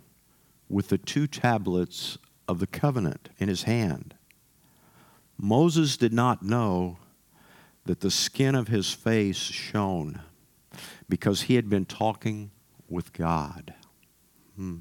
with 0.68 0.88
the 0.88 0.98
two 0.98 1.26
tablets 1.26 2.18
of 2.46 2.58
the 2.58 2.66
covenant 2.66 3.28
in 3.38 3.48
his 3.48 3.64
hand, 3.64 4.14
Moses 5.36 5.96
did 5.96 6.12
not 6.12 6.42
know 6.42 6.98
that 7.84 8.00
the 8.00 8.10
skin 8.10 8.54
of 8.54 8.68
his 8.68 8.92
face 8.92 9.36
shone 9.36 10.20
because 11.08 11.42
he 11.42 11.56
had 11.56 11.68
been 11.68 11.84
talking 11.84 12.50
with 12.88 13.12
God. 13.12 13.74
Hmm. 14.56 14.78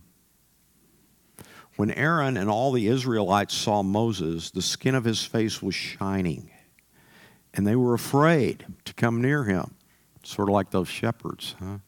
When 1.76 1.92
Aaron 1.92 2.38
and 2.38 2.50
all 2.50 2.72
the 2.72 2.88
Israelites 2.88 3.54
saw 3.54 3.82
Moses, 3.82 4.52
the 4.52 4.62
skin 4.62 4.94
of 4.94 5.04
his 5.04 5.24
face 5.24 5.62
was 5.62 5.74
shining, 5.74 6.52
and 7.54 7.66
they 7.66 7.76
were 7.76 7.94
afraid 7.94 8.66
to 8.86 8.94
come 8.94 9.22
near 9.22 9.44
him, 9.44 9.76
sort 10.24 10.50
of 10.50 10.54
like 10.54 10.70
those 10.70 10.88
shepherds, 10.88 11.56
huh? 11.60 11.80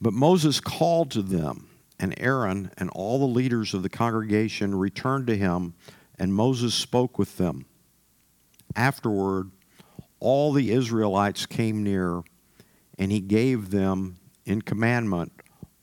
But 0.00 0.14
Moses 0.14 0.60
called 0.60 1.10
to 1.10 1.22
them, 1.22 1.68
and 1.98 2.14
Aaron 2.16 2.70
and 2.78 2.88
all 2.90 3.18
the 3.18 3.26
leaders 3.26 3.74
of 3.74 3.82
the 3.82 3.90
congregation 3.90 4.74
returned 4.74 5.26
to 5.26 5.36
him, 5.36 5.74
and 6.18 6.34
Moses 6.34 6.74
spoke 6.74 7.18
with 7.18 7.36
them. 7.36 7.66
Afterward, 8.74 9.50
all 10.18 10.52
the 10.52 10.70
Israelites 10.70 11.44
came 11.44 11.82
near, 11.82 12.22
and 12.98 13.12
he 13.12 13.20
gave 13.20 13.70
them 13.70 14.16
in 14.46 14.62
commandment 14.62 15.32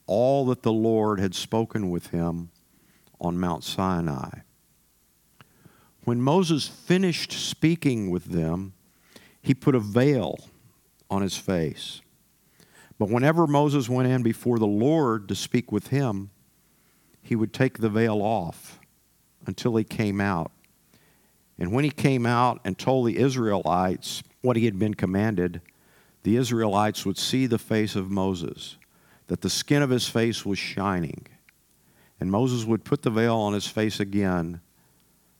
all 0.08 0.46
that 0.48 0.64
the 0.64 0.74
Lord 0.74 1.20
had 1.20 1.36
spoken 1.36 1.90
with 1.90 2.08
him 2.08 2.50
on 3.20 3.40
Mount 3.40 3.64
Sinai. 3.64 4.40
When 6.06 6.22
Moses 6.22 6.68
finished 6.68 7.34
speaking 7.34 8.10
with 8.10 8.26
them, 8.26 8.74
he 9.42 9.54
put 9.54 9.76
a 9.76 9.80
veil 9.80 10.40
on 11.10 11.22
his 11.22 11.38
face. 11.38 12.02
But 12.98 13.10
whenever 13.10 13.46
Moses 13.46 13.90
went 13.90 14.08
in 14.08 14.24
before 14.24 14.58
the 14.58 14.66
Lord 14.66 15.28
to 15.28 15.36
speak 15.36 15.72
with 15.72 15.88
him, 15.88 16.32
he 17.22 17.36
would 17.36 17.54
take 17.54 17.80
the 17.80 17.90
veil 17.90 18.22
off 18.22 18.80
until 19.46 19.76
he 19.76 19.84
came 19.84 20.22
out. 20.22 20.52
And 21.60 21.72
when 21.74 21.84
he 21.84 21.90
came 21.90 22.26
out 22.26 22.62
and 22.64 22.78
told 22.78 23.08
the 23.08 23.18
Israelites 23.18 24.24
what 24.42 24.56
he 24.56 24.66
had 24.66 24.80
been 24.80 24.94
commanded, 24.94 25.62
the 26.24 26.38
Israelites 26.38 27.06
would 27.06 27.18
see 27.18 27.46
the 27.46 27.60
face 27.60 27.96
of 27.96 28.10
Moses 28.10 28.78
that 29.28 29.42
the 29.42 29.50
skin 29.50 29.82
of 29.82 29.90
his 29.90 30.08
face 30.08 30.46
was 30.46 30.58
shining. 30.58 31.28
And 32.20 32.32
Moses 32.32 32.66
would 32.66 32.84
put 32.84 33.04
the 33.04 33.10
veil 33.10 33.38
on 33.38 33.54
his 33.54 33.68
face 33.68 34.00
again 34.00 34.62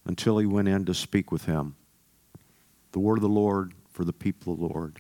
until 0.06 0.38
he 0.38 0.46
went 0.46 0.68
in 0.68 0.86
to 0.86 0.94
speak 0.94 1.32
with 1.32 1.46
him. 1.46 1.76
The 2.92 3.00
word 3.00 3.18
of 3.18 3.24
the 3.24 3.30
Lord 3.30 3.74
for 3.92 4.06
the 4.06 4.14
people 4.14 4.54
of 4.54 4.60
the 4.60 4.66
Lord. 4.66 5.00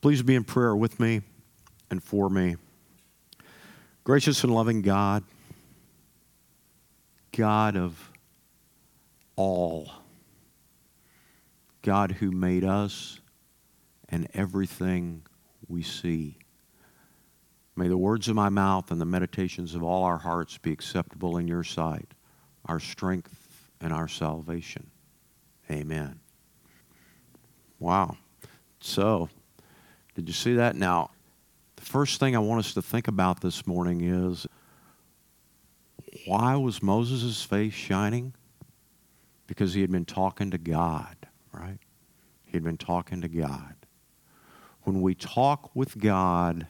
Please 0.00 0.22
be 0.22 0.34
in 0.34 0.44
prayer 0.44 0.74
with 0.74 0.98
me 1.00 1.22
and 1.90 2.02
for 2.02 2.30
me. 2.30 2.56
Gracious 4.04 4.42
and 4.44 4.54
loving 4.54 4.80
God, 4.80 5.24
God 7.36 7.76
of 7.76 8.10
all, 9.36 9.90
God 11.82 12.12
who 12.12 12.30
made 12.30 12.64
us 12.64 13.20
and 14.08 14.28
everything 14.34 15.22
we 15.68 15.82
see. 15.82 16.38
May 17.78 17.86
the 17.86 17.96
words 17.96 18.26
of 18.26 18.34
my 18.34 18.48
mouth 18.48 18.90
and 18.90 19.00
the 19.00 19.04
meditations 19.04 19.76
of 19.76 19.84
all 19.84 20.02
our 20.02 20.18
hearts 20.18 20.58
be 20.58 20.72
acceptable 20.72 21.36
in 21.36 21.46
your 21.46 21.62
sight, 21.62 22.08
our 22.64 22.80
strength 22.80 23.60
and 23.80 23.92
our 23.92 24.08
salvation. 24.08 24.90
Amen. 25.70 26.18
Wow. 27.78 28.16
So, 28.80 29.28
did 30.16 30.26
you 30.26 30.34
see 30.34 30.54
that? 30.54 30.74
Now, 30.74 31.10
the 31.76 31.84
first 31.84 32.18
thing 32.18 32.34
I 32.34 32.40
want 32.40 32.58
us 32.58 32.74
to 32.74 32.82
think 32.82 33.06
about 33.06 33.42
this 33.42 33.64
morning 33.64 34.00
is 34.00 34.44
why 36.26 36.56
was 36.56 36.82
Moses' 36.82 37.44
face 37.44 37.74
shining? 37.74 38.34
Because 39.46 39.74
he 39.74 39.82
had 39.82 39.92
been 39.92 40.04
talking 40.04 40.50
to 40.50 40.58
God, 40.58 41.14
right? 41.52 41.78
He 42.44 42.54
had 42.54 42.64
been 42.64 42.76
talking 42.76 43.20
to 43.20 43.28
God. 43.28 43.76
When 44.82 45.00
we 45.00 45.14
talk 45.14 45.76
with 45.76 45.96
God, 45.96 46.66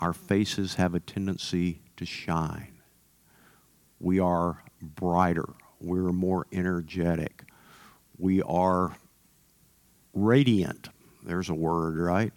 our 0.00 0.12
faces 0.12 0.74
have 0.74 0.94
a 0.94 1.00
tendency 1.00 1.80
to 1.96 2.06
shine. 2.06 2.80
We 3.98 4.18
are 4.18 4.62
brighter. 4.80 5.48
We're 5.80 6.12
more 6.12 6.46
energetic. 6.52 7.44
We 8.18 8.42
are 8.42 8.96
radiant. 10.14 10.88
There's 11.22 11.50
a 11.50 11.54
word, 11.54 11.98
right? 11.98 12.32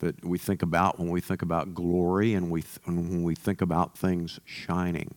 That 0.00 0.24
we 0.24 0.38
think 0.38 0.62
about 0.62 0.98
when 0.98 1.10
we 1.10 1.20
think 1.20 1.42
about 1.42 1.74
glory 1.74 2.34
and 2.34 2.50
we 2.50 2.62
th- 2.62 2.78
when 2.84 3.22
we 3.22 3.34
think 3.34 3.60
about 3.60 3.96
things 3.96 4.40
shining. 4.44 5.14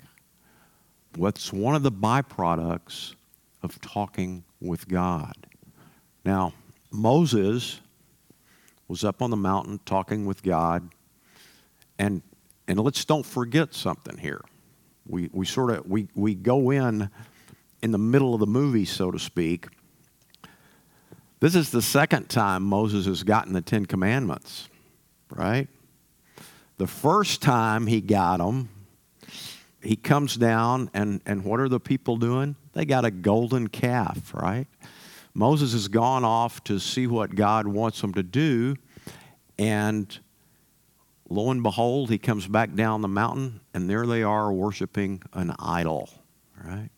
What's 1.16 1.52
one 1.52 1.76
of 1.76 1.84
the 1.84 1.92
byproducts 1.92 3.16
of 3.62 3.80
talking 3.82 4.44
with 4.60 4.88
God? 4.88 5.36
Now, 6.24 6.54
Moses 6.92 7.80
was 8.88 9.04
up 9.04 9.22
on 9.22 9.30
the 9.30 9.38
mountain 9.38 9.80
talking 9.86 10.26
with 10.26 10.44
God, 10.44 10.90
and 12.02 12.24
and 12.68 12.80
let's 12.80 13.06
don't 13.06 13.26
forget 13.26 13.74
something 13.74 14.18
here. 14.18 14.42
We 15.08 15.30
we 15.32 15.46
sort 15.46 15.70
of 15.72 15.88
we 15.88 16.08
we 16.16 16.36
go 16.36 16.72
in 16.72 17.10
in 17.84 17.92
the 17.92 17.98
middle 17.98 18.34
of 18.34 18.40
the 18.40 18.48
movie, 18.48 18.86
so 18.86 19.12
to 19.12 19.20
speak. 19.20 19.68
This 21.40 21.56
is 21.56 21.70
the 21.72 21.82
second 21.82 22.30
time 22.30 22.64
Moses 22.64 23.06
has 23.06 23.24
gotten 23.24 23.54
the 23.54 23.62
Ten 23.62 23.86
Commandments, 23.86 24.68
right? 25.30 25.68
The 26.78 26.88
first 26.88 27.42
time 27.42 27.88
he 27.88 28.02
got 28.02 28.38
them, 28.38 28.70
he 29.82 29.96
comes 29.96 30.36
down, 30.36 30.90
and, 30.94 31.22
and 31.26 31.44
what 31.44 31.60
are 31.60 31.70
the 31.70 31.80
people 31.80 32.18
doing? 32.18 32.56
They 32.74 32.86
got 32.86 33.06
a 33.06 33.12
golden 33.12 33.70
calf, 33.70 34.34
right? 34.36 34.68
Moses 35.34 35.74
has 35.74 35.88
gone 35.88 36.24
off 36.24 36.64
to 36.66 36.80
see 36.80 37.08
what 37.08 37.34
God 37.34 37.68
wants 37.68 38.02
him 38.04 38.14
to 38.14 38.24
do, 38.24 38.76
and 39.58 40.20
lo 41.32 41.50
and 41.50 41.64
behold, 41.64 42.10
he 42.10 42.18
comes 42.18 42.46
back 42.46 42.76
down 42.76 43.02
the 43.02 43.08
mountain, 43.08 43.62
and 43.74 43.90
there 43.90 44.06
they 44.06 44.22
are 44.22 44.52
worshiping 44.52 45.24
an 45.34 45.56
idol, 45.60 46.10
right? 46.64 46.90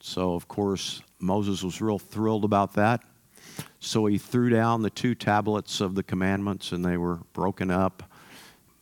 So, 0.00 0.34
of 0.34 0.46
course, 0.48 1.02
Moses 1.18 1.62
was 1.62 1.80
real 1.80 1.98
thrilled 1.98 2.44
about 2.44 2.74
that. 2.74 3.02
So 3.80 4.06
he 4.06 4.18
threw 4.18 4.50
down 4.50 4.82
the 4.82 4.90
two 4.90 5.14
tablets 5.14 5.80
of 5.80 5.94
the 5.94 6.02
commandments, 6.02 6.72
and 6.72 6.84
they 6.84 6.96
were 6.96 7.20
broken 7.32 7.70
up. 7.70 8.02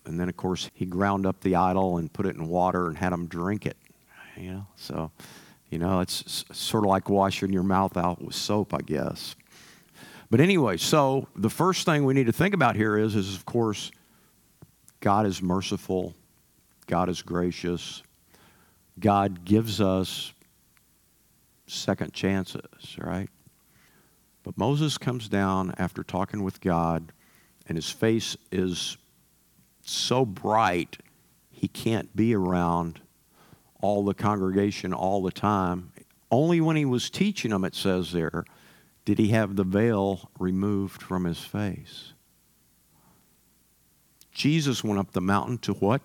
And 0.05 0.19
then, 0.19 0.29
of 0.29 0.37
course, 0.37 0.71
he 0.75 0.85
ground 0.85 1.27
up 1.27 1.41
the 1.41 1.55
idol 1.55 1.99
and 1.99 2.13
put 2.13 2.27
it 2.27 2.37
in 2.37 2.49
water 2.49 2.89
and 2.89 2.99
had 2.99 3.13
them 3.13 3.27
drink 3.27 3.67
it. 3.67 3.77
You 4.37 4.51
know, 4.51 4.67
so, 4.77 5.11
you 5.71 5.79
know, 5.79 6.01
it's 6.01 6.45
sort 6.53 6.85
of 6.85 6.91
like 6.91 7.09
washing 7.09 7.53
your 7.53 7.63
mouth 7.63 7.97
out 7.97 8.23
with 8.23 8.35
soap, 8.35 8.75
I 8.75 8.81
guess. 8.81 9.35
But 10.29 10.41
anyway, 10.41 10.77
so 10.77 11.29
the 11.37 11.51
first 11.51 11.87
thing 11.87 12.05
we 12.05 12.15
need 12.15 12.27
to 12.27 12.33
think 12.33 12.53
about 12.53 12.77
here 12.77 12.99
is, 12.99 13.15
is 13.15 13.35
of 13.35 13.45
course, 13.47 13.91
God 15.01 15.27
is 15.27 15.43
merciful, 15.43 16.15
God 16.87 17.09
is 17.09 17.23
gracious, 17.23 18.03
God 18.99 19.45
gives 19.45 19.81
us 19.81 20.33
second 21.67 22.13
chances, 22.13 22.97
right? 22.99 23.29
But 24.43 24.57
Moses 24.57 24.97
comes 24.97 25.29
down 25.29 25.75
after 25.77 26.03
talking 26.03 26.43
with 26.43 26.61
God, 26.61 27.13
and 27.67 27.77
his 27.77 27.91
face 27.91 28.37
is 28.53 28.97
so 29.83 30.25
bright 30.25 30.99
he 31.51 31.69
can't 31.69 32.15
be 32.15 32.35
around 32.35 33.01
all 33.81 34.05
the 34.05 34.15
congregation 34.15 34.93
all 34.93 35.23
the 35.23 35.33
time. 35.33 35.93
Only 36.31 36.61
when 36.61 36.77
he 36.77 36.85
was 36.85 37.11
teaching 37.11 37.51
them, 37.51 37.65
it 37.65 37.75
says 37.75 38.13
there, 38.13 38.45
did 39.05 39.19
he 39.19 39.29
have 39.29 39.57
the 39.57 39.65
veil 39.65 40.31
removed 40.39 41.01
from 41.01 41.25
his 41.25 41.41
face. 41.41 42.13
Jesus 44.37 44.85
went 44.85 45.01
up 45.01 45.13
the 45.13 45.23
mountain 45.23 45.57
to 45.57 45.73
what? 45.73 46.03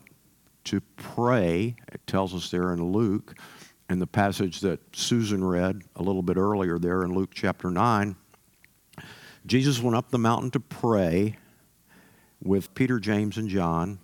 To 0.63 0.80
pray. 0.96 1.76
It 1.91 2.08
tells 2.08 2.34
us 2.34 2.50
there 2.50 2.72
in 2.72 2.82
Luke, 2.94 3.38
in 3.89 4.00
the 4.00 4.08
passage 4.08 4.62
that 4.62 4.80
Susan 4.96 5.44
read 5.44 5.82
a 5.98 6.02
little 6.02 6.22
bit 6.22 6.38
earlier 6.38 6.80
there 6.80 7.04
in 7.04 7.13
Luke 7.13 7.32
chapter 7.34 7.70
9. 7.70 8.15
Jesus 9.46 9.82
went 9.82 9.98
up 9.98 10.12
the 10.12 10.17
mountain 10.17 10.50
to 10.52 10.62
pray 10.62 11.39
with 12.41 12.74
Peter, 12.74 13.02
James, 13.02 13.36
and 13.36 13.50
John, 13.50 14.00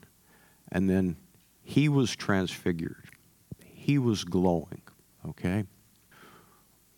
and 0.73 0.89
then 0.89 1.15
he 1.63 1.87
was 1.87 2.13
transfigured. 2.13 3.05
He 3.63 3.97
was 3.97 4.25
glowing, 4.25 4.81
okay? 5.25 5.63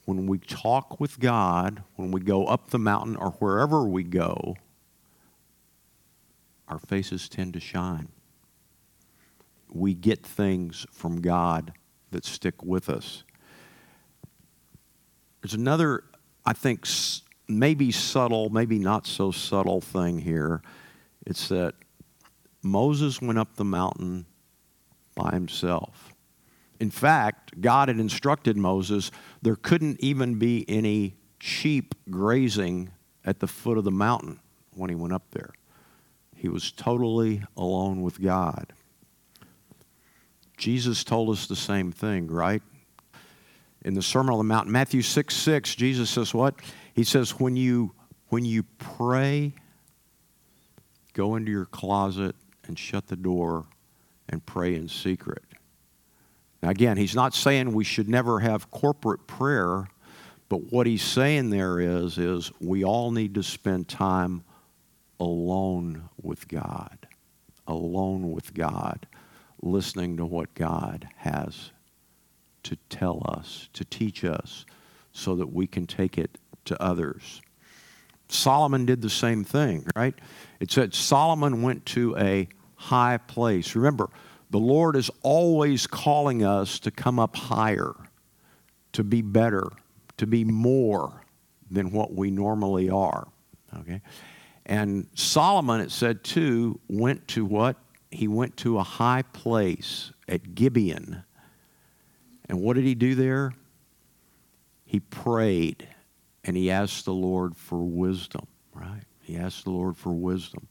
When 0.05 0.25
we 0.25 0.39
talk 0.39 0.99
with 0.99 1.19
God, 1.19 1.83
when 1.95 2.09
we 2.09 2.21
go 2.21 2.47
up 2.47 2.71
the 2.71 2.79
mountain 2.79 3.15
or 3.15 3.33
wherever 3.33 3.83
we 3.83 4.01
go, 4.01 4.55
our 6.69 6.79
faces 6.79 7.27
tend 7.27 7.53
to 7.53 7.59
shine. 7.59 8.09
We 9.71 9.93
get 9.93 10.25
things 10.25 10.85
from 10.91 11.21
God 11.21 11.73
that 12.11 12.25
stick 12.25 12.63
with 12.63 12.89
us. 12.89 13.23
There's 15.41 15.53
another, 15.53 16.03
I 16.45 16.53
think, 16.53 16.87
maybe 17.47 17.91
subtle, 17.91 18.49
maybe 18.49 18.79
not 18.79 19.07
so 19.07 19.31
subtle 19.31 19.81
thing 19.81 20.19
here 20.19 20.61
it's 21.25 21.47
that 21.49 21.75
Moses 22.63 23.21
went 23.21 23.37
up 23.37 23.55
the 23.55 23.63
mountain 23.63 24.25
by 25.15 25.31
himself. 25.31 26.13
In 26.79 26.89
fact, 26.89 27.61
God 27.61 27.89
had 27.89 27.99
instructed 27.99 28.57
Moses 28.57 29.11
there 29.41 29.55
couldn't 29.55 29.99
even 29.99 30.39
be 30.39 30.65
any 30.67 31.15
sheep 31.39 31.93
grazing 32.09 32.89
at 33.23 33.39
the 33.39 33.47
foot 33.47 33.77
of 33.77 33.83
the 33.83 33.91
mountain 33.91 34.39
when 34.73 34.89
he 34.89 34.95
went 34.95 35.13
up 35.13 35.29
there. 35.31 35.51
He 36.39 36.47
was 36.47 36.71
totally 36.71 37.43
alone 37.57 38.01
with 38.01 38.21
God. 38.21 38.71
Jesus 40.55 41.03
told 41.03 41.29
us 41.31 41.47
the 41.47 41.55
same 41.55 41.91
thing, 41.91 42.27
right? 42.27 42.61
In 43.83 43.93
the 43.93 44.01
Sermon 44.01 44.31
on 44.31 44.37
the 44.37 44.45
Mount, 44.45 44.69
Matthew 44.69 45.01
6 45.01 45.35
6, 45.35 45.75
Jesus 45.75 46.09
says 46.09 46.33
what? 46.33 46.55
He 46.93 47.03
says, 47.03 47.31
When 47.31 47.57
you 47.57 47.93
when 48.29 48.45
you 48.45 48.63
pray, 48.77 49.53
go 51.11 51.35
into 51.35 51.51
your 51.51 51.65
closet 51.65 52.37
and 52.67 52.79
shut 52.79 53.07
the 53.07 53.17
door 53.17 53.65
and 54.29 54.45
pray 54.45 54.75
in 54.75 54.87
secret. 54.87 55.43
Now, 56.63 56.69
again, 56.69 56.95
he's 56.95 57.15
not 57.15 57.33
saying 57.33 57.73
we 57.73 57.83
should 57.83 58.07
never 58.07 58.39
have 58.39 58.71
corporate 58.71 59.27
prayer, 59.27 59.89
but 60.47 60.71
what 60.71 60.87
he's 60.87 61.03
saying 61.03 61.49
there 61.49 61.81
is, 61.81 62.17
is 62.17 62.49
we 62.61 62.85
all 62.85 63.11
need 63.11 63.35
to 63.35 63.43
spend 63.43 63.89
time 63.89 64.45
alone 65.19 66.09
with 66.21 66.47
God, 66.47 67.07
alone 67.67 68.31
with 68.31 68.53
God, 68.53 69.07
listening 69.61 70.17
to 70.17 70.25
what 70.25 70.53
God 70.53 71.09
has 71.17 71.71
to 72.63 72.77
tell 72.89 73.23
us, 73.25 73.69
to 73.73 73.83
teach 73.85 74.23
us, 74.23 74.65
so 75.11 75.35
that 75.35 75.51
we 75.51 75.67
can 75.67 75.85
take 75.85 76.17
it 76.17 76.37
to 76.65 76.81
others. 76.81 77.41
Solomon 78.29 78.85
did 78.85 79.01
the 79.01 79.09
same 79.09 79.43
thing, 79.43 79.85
right? 79.95 80.13
It 80.59 80.71
said 80.71 80.93
Solomon 80.93 81.61
went 81.61 81.85
to 81.87 82.15
a 82.17 82.47
high 82.75 83.17
place. 83.17 83.75
Remember, 83.75 84.09
the 84.51 84.59
Lord 84.59 84.95
is 84.95 85.09
always 85.21 85.87
calling 85.87 86.43
us 86.43 86.79
to 86.79 86.91
come 86.91 87.19
up 87.19 87.35
higher, 87.35 87.93
to 88.93 89.03
be 89.03 89.21
better, 89.21 89.67
to 90.17 90.27
be 90.27 90.43
more 90.43 91.23
than 91.69 91.91
what 91.91 92.13
we 92.13 92.31
normally 92.31 92.89
are. 92.89 93.27
Okay? 93.79 94.01
And 94.69 95.07
Solomon, 95.15 95.81
it 95.81 95.89
said 95.89 96.23
too, 96.23 96.79
went 96.87 97.27
to 97.29 97.43
what? 97.43 97.75
He 98.11 98.27
went 98.27 98.55
to 98.57 98.77
a 98.77 98.83
high 98.83 99.23
place 99.23 100.11
at 100.27 100.53
Gibeon. 100.53 101.23
And 102.47 102.61
what 102.61 102.75
did 102.75 102.85
he 102.85 102.93
do 102.93 103.15
there? 103.15 103.51
He 104.85 104.99
prayed 104.99 105.87
and 106.43 106.55
he 106.55 106.69
asked 106.69 107.05
the 107.05 107.13
Lord 107.13 107.57
for 107.57 107.83
wisdom, 107.83 108.45
right? 108.71 109.01
He 109.23 109.37
asked 109.37 109.63
the 109.63 109.71
Lord 109.71 109.97
for 109.97 110.13
wisdom. 110.13 110.67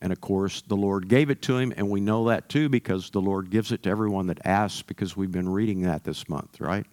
And 0.00 0.12
of 0.12 0.20
course, 0.22 0.62
the 0.62 0.76
Lord 0.76 1.08
gave 1.08 1.28
it 1.28 1.42
to 1.42 1.58
him, 1.58 1.74
and 1.76 1.90
we 1.90 2.00
know 2.00 2.28
that 2.28 2.48
too 2.48 2.70
because 2.70 3.10
the 3.10 3.20
Lord 3.20 3.50
gives 3.50 3.70
it 3.70 3.82
to 3.82 3.90
everyone 3.90 4.28
that 4.28 4.46
asks 4.46 4.80
because 4.80 5.14
we've 5.14 5.30
been 5.30 5.48
reading 5.48 5.82
that 5.82 6.04
this 6.04 6.26
month, 6.26 6.58
right? 6.58 6.86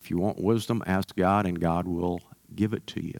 If 0.00 0.10
you 0.10 0.16
want 0.16 0.40
wisdom, 0.40 0.82
ask 0.86 1.14
God, 1.16 1.44
and 1.44 1.60
God 1.60 1.88
will 1.88 2.22
give 2.54 2.72
it 2.72 2.86
to 2.88 3.04
you. 3.04 3.18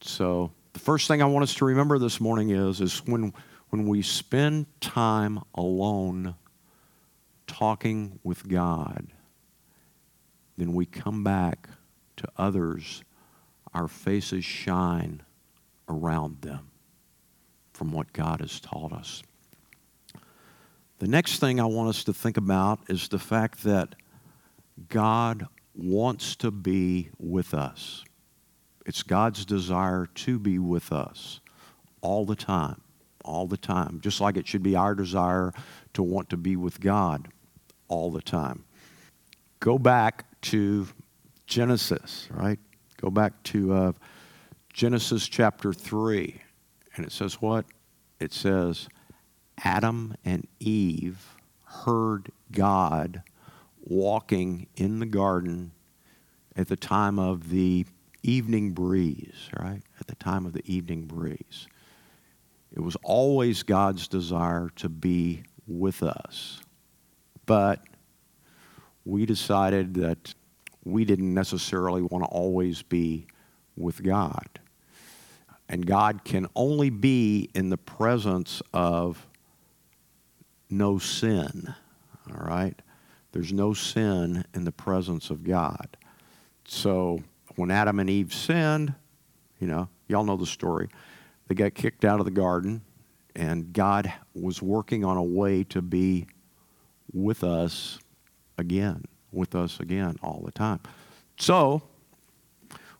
So, 0.00 0.50
the 0.76 0.80
first 0.80 1.08
thing 1.08 1.22
I 1.22 1.24
want 1.24 1.42
us 1.42 1.54
to 1.54 1.64
remember 1.64 1.98
this 1.98 2.20
morning 2.20 2.50
is, 2.50 2.82
is 2.82 2.98
when, 3.06 3.32
when 3.70 3.88
we 3.88 4.02
spend 4.02 4.66
time 4.82 5.40
alone 5.54 6.34
talking 7.46 8.18
with 8.22 8.46
God, 8.46 9.06
then 10.58 10.74
we 10.74 10.84
come 10.84 11.24
back 11.24 11.70
to 12.18 12.28
others, 12.36 13.02
our 13.72 13.88
faces 13.88 14.44
shine 14.44 15.22
around 15.88 16.42
them 16.42 16.68
from 17.72 17.90
what 17.90 18.12
God 18.12 18.40
has 18.42 18.60
taught 18.60 18.92
us. 18.92 19.22
The 20.98 21.08
next 21.08 21.38
thing 21.38 21.58
I 21.58 21.64
want 21.64 21.88
us 21.88 22.04
to 22.04 22.12
think 22.12 22.36
about 22.36 22.80
is 22.90 23.08
the 23.08 23.18
fact 23.18 23.62
that 23.62 23.94
God 24.90 25.46
wants 25.74 26.36
to 26.36 26.50
be 26.50 27.08
with 27.18 27.54
us. 27.54 28.04
It's 28.86 29.02
God's 29.02 29.44
desire 29.44 30.06
to 30.14 30.38
be 30.38 30.58
with 30.60 30.92
us 30.92 31.40
all 32.00 32.24
the 32.24 32.36
time, 32.36 32.80
all 33.24 33.48
the 33.48 33.56
time, 33.56 34.00
just 34.00 34.20
like 34.20 34.36
it 34.36 34.46
should 34.46 34.62
be 34.62 34.76
our 34.76 34.94
desire 34.94 35.52
to 35.94 36.04
want 36.04 36.30
to 36.30 36.36
be 36.36 36.54
with 36.54 36.80
God 36.80 37.28
all 37.88 38.12
the 38.12 38.22
time. 38.22 38.64
Go 39.58 39.76
back 39.76 40.24
to 40.42 40.86
Genesis, 41.48 42.28
right? 42.30 42.60
Go 43.00 43.10
back 43.10 43.42
to 43.44 43.74
uh, 43.74 43.92
Genesis 44.72 45.26
chapter 45.26 45.72
3. 45.72 46.40
And 46.94 47.04
it 47.04 47.10
says 47.10 47.42
what? 47.42 47.66
It 48.20 48.32
says, 48.32 48.88
Adam 49.64 50.14
and 50.24 50.46
Eve 50.60 51.34
heard 51.64 52.30
God 52.52 53.22
walking 53.84 54.68
in 54.76 55.00
the 55.00 55.06
garden 55.06 55.72
at 56.54 56.68
the 56.68 56.76
time 56.76 57.18
of 57.18 57.50
the 57.50 57.84
evening 58.28 58.72
breeze, 58.72 59.48
right? 59.58 59.82
At 60.00 60.06
the 60.06 60.14
time 60.16 60.46
of 60.46 60.52
the 60.52 60.62
evening 60.64 61.06
breeze. 61.06 61.66
It 62.72 62.80
was 62.80 62.96
always 63.02 63.62
God's 63.62 64.08
desire 64.08 64.70
to 64.76 64.88
be 64.88 65.44
with 65.66 66.02
us. 66.02 66.60
But 67.46 67.80
we 69.04 69.24
decided 69.24 69.94
that 69.94 70.34
we 70.84 71.04
didn't 71.04 71.32
necessarily 71.32 72.02
want 72.02 72.24
to 72.24 72.30
always 72.30 72.82
be 72.82 73.26
with 73.76 74.02
God. 74.02 74.48
And 75.68 75.86
God 75.86 76.24
can 76.24 76.46
only 76.54 76.90
be 76.90 77.50
in 77.54 77.70
the 77.70 77.76
presence 77.76 78.62
of 78.72 79.26
no 80.70 80.98
sin, 80.98 81.74
all 82.30 82.46
right? 82.46 82.80
There's 83.32 83.52
no 83.52 83.74
sin 83.74 84.44
in 84.54 84.64
the 84.64 84.72
presence 84.72 85.30
of 85.30 85.44
God. 85.44 85.96
So 86.66 87.22
when 87.56 87.70
Adam 87.70 87.98
and 87.98 88.08
Eve 88.08 88.32
sinned, 88.32 88.94
you 89.58 89.66
know, 89.66 89.88
y'all 90.08 90.24
know 90.24 90.36
the 90.36 90.46
story. 90.46 90.88
They 91.48 91.54
got 91.54 91.74
kicked 91.74 92.04
out 92.04 92.20
of 92.20 92.24
the 92.24 92.32
garden, 92.32 92.82
and 93.34 93.72
God 93.72 94.12
was 94.34 94.62
working 94.62 95.04
on 95.04 95.16
a 95.16 95.22
way 95.22 95.64
to 95.64 95.82
be 95.82 96.26
with 97.12 97.42
us 97.42 97.98
again, 98.58 99.04
with 99.32 99.54
us 99.54 99.80
again 99.80 100.16
all 100.22 100.42
the 100.44 100.52
time. 100.52 100.80
So 101.38 101.82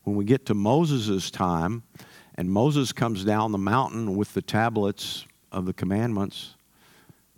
when 0.04 0.16
we 0.16 0.24
get 0.24 0.46
to 0.46 0.54
Moses' 0.54 1.30
time, 1.30 1.82
and 2.36 2.50
Moses 2.50 2.92
comes 2.92 3.24
down 3.24 3.52
the 3.52 3.58
mountain 3.58 4.16
with 4.16 4.34
the 4.34 4.42
tablets 4.42 5.26
of 5.50 5.66
the 5.66 5.72
commandments, 5.72 6.54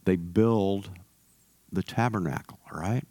they 0.05 0.17
build 0.17 0.91
the 1.73 1.83
tabernacle, 1.83 2.59
right? 2.73 3.05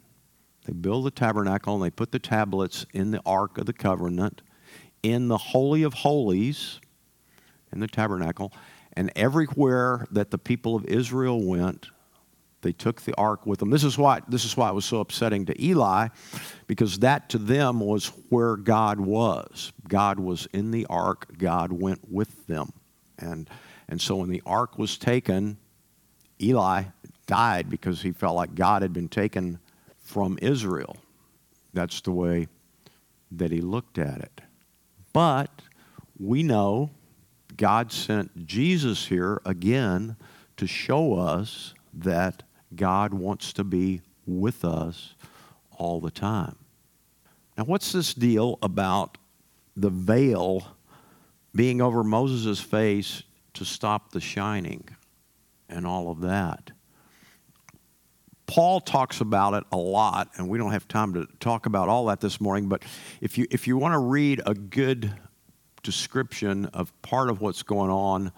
They 0.68 0.74
build 0.74 1.06
the 1.06 1.10
tabernacle 1.10 1.74
and 1.74 1.82
they 1.82 1.88
put 1.88 2.12
the 2.12 2.18
tablets 2.18 2.84
in 2.92 3.10
the 3.10 3.22
Ark 3.24 3.56
of 3.56 3.64
the 3.64 3.72
Covenant, 3.72 4.42
in 5.02 5.28
the 5.28 5.38
Holy 5.38 5.82
of 5.82 5.94
Holies, 5.94 6.78
in 7.72 7.80
the 7.80 7.86
tabernacle. 7.86 8.52
And 8.92 9.10
everywhere 9.16 10.06
that 10.10 10.30
the 10.30 10.36
people 10.36 10.76
of 10.76 10.84
Israel 10.84 11.42
went, 11.42 11.88
they 12.60 12.72
took 12.72 13.00
the 13.00 13.14
ark 13.16 13.46
with 13.46 13.60
them. 13.60 13.70
This 13.70 13.84
is 13.84 13.96
why 13.96 14.20
this 14.28 14.44
is 14.44 14.56
why 14.56 14.68
it 14.68 14.74
was 14.74 14.84
so 14.84 14.98
upsetting 14.98 15.46
to 15.46 15.64
Eli, 15.64 16.08
because 16.66 16.98
that 16.98 17.30
to 17.30 17.38
them 17.38 17.80
was 17.80 18.08
where 18.28 18.56
God 18.56 19.00
was. 19.00 19.72
God 19.88 20.18
was 20.18 20.48
in 20.52 20.72
the 20.72 20.84
ark. 20.90 21.38
God 21.38 21.70
went 21.72 22.00
with 22.10 22.46
them, 22.48 22.72
and 23.16 23.48
and 23.88 24.00
so 24.00 24.16
when 24.16 24.28
the 24.28 24.42
ark 24.44 24.76
was 24.76 24.98
taken, 24.98 25.56
Eli 26.42 26.82
died 27.26 27.70
because 27.70 28.02
he 28.02 28.10
felt 28.10 28.34
like 28.34 28.56
God 28.56 28.82
had 28.82 28.92
been 28.92 29.08
taken 29.08 29.60
from 30.08 30.38
Israel. 30.40 30.96
That's 31.74 32.00
the 32.00 32.12
way 32.12 32.48
that 33.30 33.52
he 33.52 33.60
looked 33.60 33.98
at 33.98 34.20
it. 34.20 34.40
But 35.12 35.50
we 36.18 36.42
know 36.42 36.90
God 37.58 37.92
sent 37.92 38.46
Jesus 38.46 39.06
here 39.06 39.42
again 39.44 40.16
to 40.56 40.66
show 40.66 41.12
us 41.12 41.74
that 41.92 42.42
God 42.74 43.12
wants 43.12 43.52
to 43.52 43.64
be 43.64 44.00
with 44.26 44.64
us 44.64 45.14
all 45.76 46.00
the 46.00 46.10
time. 46.10 46.56
Now, 47.58 47.64
what's 47.64 47.92
this 47.92 48.14
deal 48.14 48.58
about 48.62 49.18
the 49.76 49.90
veil 49.90 50.74
being 51.54 51.82
over 51.82 52.02
Moses' 52.02 52.60
face 52.60 53.24
to 53.52 53.66
stop 53.66 54.12
the 54.12 54.20
shining 54.22 54.88
and 55.68 55.86
all 55.86 56.10
of 56.10 56.20
that? 56.22 56.70
Paul 58.48 58.80
talks 58.80 59.20
about 59.20 59.52
it 59.54 59.64
a 59.70 59.76
lot, 59.76 60.30
and 60.36 60.48
we 60.48 60.56
don't 60.56 60.72
have 60.72 60.88
time 60.88 61.12
to 61.12 61.28
talk 61.38 61.66
about 61.66 61.90
all 61.90 62.06
that 62.06 62.20
this 62.20 62.40
morning. 62.40 62.68
But 62.68 62.82
if 63.20 63.36
you 63.36 63.46
if 63.50 63.68
you 63.68 63.76
want 63.76 63.92
to 63.92 63.98
read 63.98 64.40
a 64.46 64.54
good 64.54 65.14
description 65.82 66.64
of 66.66 66.90
part 67.02 67.28
of 67.28 67.42
what's 67.42 67.62
going 67.62 67.90
on, 67.90 68.32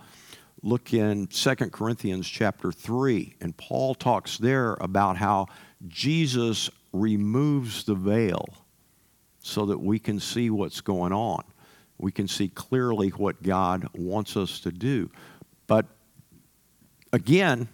look 0.62 0.92
in 0.92 1.28
2 1.28 1.54
Corinthians 1.70 2.28
chapter 2.28 2.72
3. 2.72 3.36
And 3.40 3.56
Paul 3.56 3.94
talks 3.94 4.36
there 4.36 4.74
about 4.80 5.16
how 5.16 5.46
Jesus 5.86 6.68
removes 6.92 7.84
the 7.84 7.94
veil 7.94 8.46
so 9.38 9.64
that 9.66 9.78
we 9.78 10.00
can 10.00 10.18
see 10.18 10.50
what's 10.50 10.80
going 10.80 11.12
on. 11.12 11.44
We 11.98 12.10
can 12.10 12.26
see 12.26 12.48
clearly 12.48 13.10
what 13.10 13.42
God 13.44 13.88
wants 13.94 14.36
us 14.36 14.58
to 14.60 14.72
do. 14.72 15.08
But 15.68 15.86
again, 17.12 17.68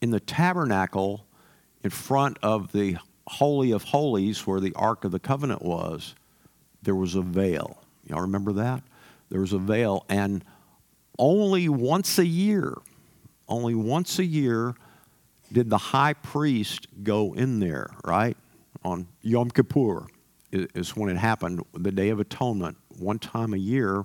in 0.00 0.10
the 0.10 0.20
tabernacle 0.20 1.26
in 1.82 1.90
front 1.90 2.38
of 2.42 2.72
the 2.72 2.96
Holy 3.26 3.70
of 3.72 3.84
Holies, 3.84 4.46
where 4.46 4.60
the 4.60 4.74
Ark 4.74 5.04
of 5.04 5.12
the 5.12 5.18
Covenant 5.18 5.62
was, 5.62 6.14
there 6.82 6.94
was 6.94 7.14
a 7.14 7.22
veil. 7.22 7.78
Y'all 8.06 8.20
remember 8.20 8.52
that? 8.52 8.82
There 9.30 9.40
was 9.40 9.52
a 9.52 9.58
veil, 9.58 10.04
and 10.08 10.44
only 11.18 11.68
once 11.68 12.18
a 12.18 12.26
year, 12.26 12.74
only 13.48 13.74
once 13.74 14.18
a 14.18 14.24
year 14.24 14.74
did 15.52 15.70
the 15.70 15.78
high 15.78 16.12
priest 16.14 16.88
go 17.02 17.32
in 17.34 17.60
there, 17.60 17.90
right? 18.04 18.36
On 18.84 19.06
Yom 19.22 19.50
Kippur 19.50 20.06
is 20.52 20.96
when 20.96 21.08
it 21.10 21.16
happened, 21.16 21.62
the 21.72 21.92
Day 21.92 22.10
of 22.10 22.20
Atonement, 22.20 22.76
one 22.98 23.18
time 23.18 23.54
a 23.54 23.58
year. 23.58 24.04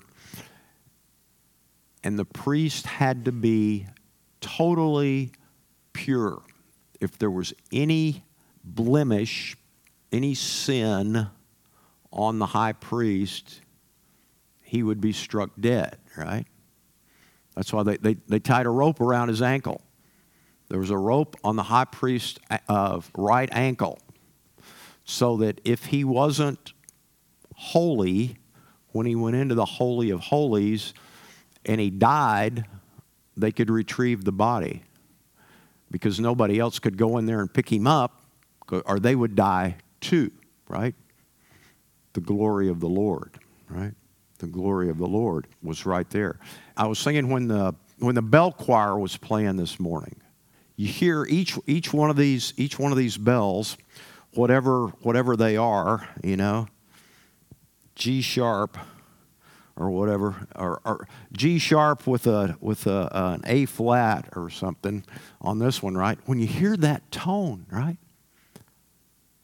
And 2.04 2.17
the 2.17 2.25
priest 2.25 2.86
had 2.86 3.25
to 3.25 3.32
be 3.32 3.88
totally 4.39 5.32
pure. 5.99 6.41
If 7.01 7.17
there 7.17 7.29
was 7.29 7.53
any 7.73 8.23
blemish, 8.63 9.57
any 10.13 10.33
sin 10.33 11.27
on 12.12 12.39
the 12.39 12.45
high 12.45 12.71
priest, 12.71 13.59
he 14.62 14.81
would 14.81 15.01
be 15.01 15.12
struck 15.12 15.51
dead, 15.59 15.97
right? 16.17 16.45
That's 17.53 17.73
why 17.73 17.83
they, 17.83 17.97
they, 17.97 18.13
they 18.29 18.39
tied 18.39 18.65
a 18.65 18.69
rope 18.69 19.01
around 19.01 19.27
his 19.27 19.41
ankle. 19.41 19.81
There 20.69 20.79
was 20.79 20.89
a 20.89 20.97
rope 20.97 21.35
on 21.43 21.57
the 21.57 21.63
high 21.63 21.85
priest's 21.85 22.39
uh, 22.69 23.01
right 23.17 23.49
ankle 23.51 23.99
so 25.03 25.38
that 25.38 25.59
if 25.65 25.85
he 25.85 26.05
wasn't 26.05 26.73
holy 27.55 28.38
when 28.93 29.05
he 29.05 29.15
went 29.15 29.35
into 29.35 29.55
the 29.55 29.65
Holy 29.65 30.12
of 30.12 30.21
Holies 30.21 30.93
and 31.65 31.81
he 31.81 31.89
died, 31.89 32.65
they 33.35 33.51
could 33.51 33.69
retrieve 33.69 34.23
the 34.23 34.31
body 34.31 34.83
because 35.91 36.19
nobody 36.19 36.60
else 36.60 36.80
could 36.80 36.97
go 36.97 37.17
in 37.17 37.25
there 37.25 37.39
and 37.39 37.54
pick 37.54 37.71
him 37.71 37.88
up, 37.88 38.21
or 38.71 38.99
they 38.99 39.15
would 39.15 39.36
die 39.36 39.78
too, 40.02 40.32
right? 40.67 40.95
The 42.13 42.21
glory 42.21 42.69
of 42.69 42.80
the 42.80 42.89
Lord, 42.89 43.39
right? 43.69 43.93
The 44.39 44.47
glory 44.47 44.89
of 44.89 44.97
the 44.97 45.08
Lord 45.08 45.47
was 45.62 45.86
right 45.86 46.10
there. 46.10 46.39
I 46.78 46.88
was 46.88 46.99
singing 46.99 47.30
when 47.30 47.47
the 47.47 47.75
when 47.99 48.15
the 48.15 48.21
bell 48.21 48.52
choir 48.52 48.97
was 48.97 49.17
playing 49.17 49.58
this 49.58 49.80
morning. 49.80 50.15
You 50.75 50.88
hear 50.88 51.25
each 51.25 51.58
each 51.67 51.93
one 51.93 52.10
of 52.10 52.15
these 52.15 52.54
each 52.56 52.80
one 52.80 52.91
of 52.91 52.97
these 52.97 53.17
bells, 53.17 53.78
whatever 54.34 54.88
whatever 55.02 55.36
they 55.36 55.58
are, 55.58 56.08
you 56.23 56.38
know, 56.38 56.67
G 57.95 58.21
sharp, 58.21 58.78
or 59.80 59.89
whatever, 59.89 60.46
or, 60.56 60.82
or, 60.84 61.08
G 61.32 61.58
sharp 61.58 62.06
with 62.06 62.28
a 62.28 62.58
with 62.60 62.86
a, 62.86 63.15
uh, 63.15 63.34
an 63.36 63.42
A 63.46 63.65
flat 63.65 64.28
or 64.36 64.50
something 64.50 65.06
on 65.39 65.58
this 65.58 65.82
one, 65.82 65.96
right? 65.96 66.20
When 66.26 66.38
you 66.38 66.48
hear 66.48 66.76
that 66.78 67.10
tone, 67.12 67.65
right? 67.72 67.98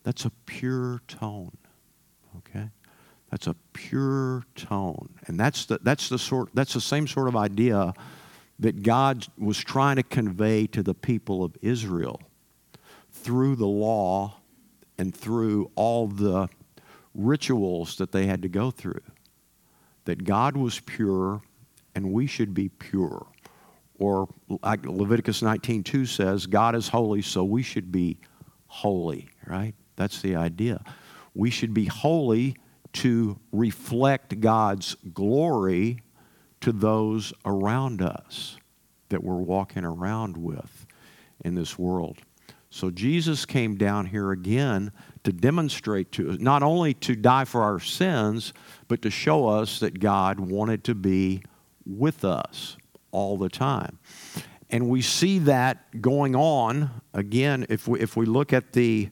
That's 0.03 0.25
a 0.25 0.31
pure 0.45 1.01
tone. 1.07 1.57
Okay, 2.37 2.69
that's 3.31 3.47
a 3.47 3.55
pure 3.71 4.43
tone, 4.55 5.09
and 5.25 5.39
that's 5.39 5.65
the 5.65 5.79
that's 5.81 6.09
the 6.09 6.19
sort 6.19 6.49
that's 6.53 6.73
the 6.73 6.81
same 6.81 7.07
sort 7.07 7.29
of 7.29 7.37
idea 7.37 7.93
that 8.59 8.83
God 8.83 9.25
was 9.37 9.57
trying 9.57 9.95
to 9.95 10.03
convey 10.03 10.67
to 10.67 10.83
the 10.83 10.93
people 10.93 11.43
of 11.43 11.55
Israel 11.61 12.21
through 13.11 13.55
the 13.55 13.67
law 13.67 14.35
and 14.97 15.15
through 15.15 15.71
all 15.75 16.07
the 16.07 16.49
rituals 17.13 17.95
that 17.97 18.11
they 18.11 18.25
had 18.25 18.41
to 18.41 18.49
go 18.49 18.69
through. 18.69 19.01
That 20.05 20.23
God 20.23 20.55
was 20.55 20.79
pure 20.79 21.41
and 21.93 22.11
we 22.11 22.27
should 22.27 22.53
be 22.53 22.69
pure. 22.69 23.25
Or 23.97 24.27
like 24.61 24.85
Leviticus 24.85 25.41
19:2 25.41 26.07
says, 26.07 26.45
God 26.45 26.75
is 26.75 26.89
holy, 26.89 27.21
so 27.21 27.43
we 27.43 27.63
should 27.63 27.91
be 27.91 28.19
holy, 28.67 29.29
right? 29.47 29.73
That's 29.95 30.21
the 30.21 30.35
idea. 30.35 30.83
We 31.33 31.49
should 31.49 31.73
be 31.73 31.85
holy 31.85 32.57
to 32.93 33.39
reflect 33.51 34.39
God's 34.39 34.95
glory 35.13 35.99
to 36.61 36.71
those 36.71 37.33
around 37.45 38.01
us 38.01 38.57
that 39.09 39.23
we're 39.23 39.35
walking 39.35 39.85
around 39.85 40.37
with 40.37 40.85
in 41.43 41.55
this 41.55 41.77
world. 41.77 42.19
So 42.69 42.89
Jesus 42.89 43.45
came 43.45 43.75
down 43.75 44.07
here 44.07 44.31
again 44.31 44.91
to 45.25 45.33
demonstrate 45.33 46.11
to 46.13 46.31
us, 46.31 46.39
not 46.39 46.63
only 46.63 46.93
to 46.93 47.15
die 47.15 47.45
for 47.45 47.63
our 47.63 47.79
sins, 47.79 48.53
but 48.87 49.01
to 49.01 49.09
show 49.09 49.47
us 49.47 49.79
that 49.79 49.99
God 49.99 50.39
wanted 50.39 50.83
to 50.85 50.95
be 50.95 51.43
with 51.85 52.23
us 52.23 52.77
all 53.11 53.37
the 53.37 53.49
time. 53.49 53.99
And 54.69 54.89
we 54.89 55.01
see 55.01 55.39
that 55.39 56.01
going 56.01 56.35
on 56.35 57.01
again 57.13 57.65
if 57.69 57.87
we, 57.87 57.99
if 57.99 58.15
we 58.15 58.25
look 58.25 58.53
at 58.53 58.73
the 58.73 59.09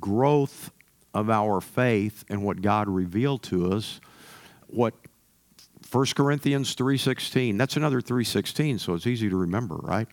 growth 0.00 0.70
of 1.14 1.30
our 1.30 1.60
faith 1.60 2.24
and 2.28 2.42
what 2.42 2.62
God 2.62 2.88
revealed 2.88 3.42
to 3.44 3.72
us, 3.72 4.00
what 4.66 4.94
1 5.90 6.06
Corinthians 6.16 6.74
3:16, 6.74 7.56
that's 7.56 7.76
another 7.76 8.00
3:16, 8.00 8.78
so 8.78 8.94
it's 8.94 9.06
easy 9.06 9.28
to 9.28 9.36
remember, 9.36 9.76
right? 9.76 10.08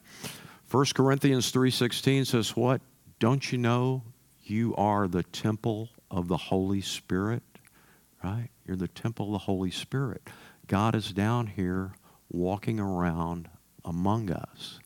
1 0.70 0.94
Corinthians 0.94 1.52
3:16 1.52 2.26
says 2.26 2.56
what? 2.56 2.82
Don't 3.20 3.52
you 3.52 3.58
know 3.58 4.04
you 4.50 4.76
are 4.76 5.08
the 5.08 5.24
temple 5.24 5.90
of 6.12 6.28
the 6.28 6.38
Holy 6.38 6.82
Spirit? 6.82 7.44
Right? 8.24 8.50
You're 8.66 8.78
the 8.78 8.88
temple 8.88 9.28
of 9.28 9.32
the 9.34 9.38
Holy 9.40 9.72
Spirit. 9.72 10.22
God 10.68 10.96
is 10.96 11.12
down 11.12 11.48
here 11.48 11.94
walking 12.32 12.80
around 12.80 13.50
among 13.84 14.32
us. 14.32 14.80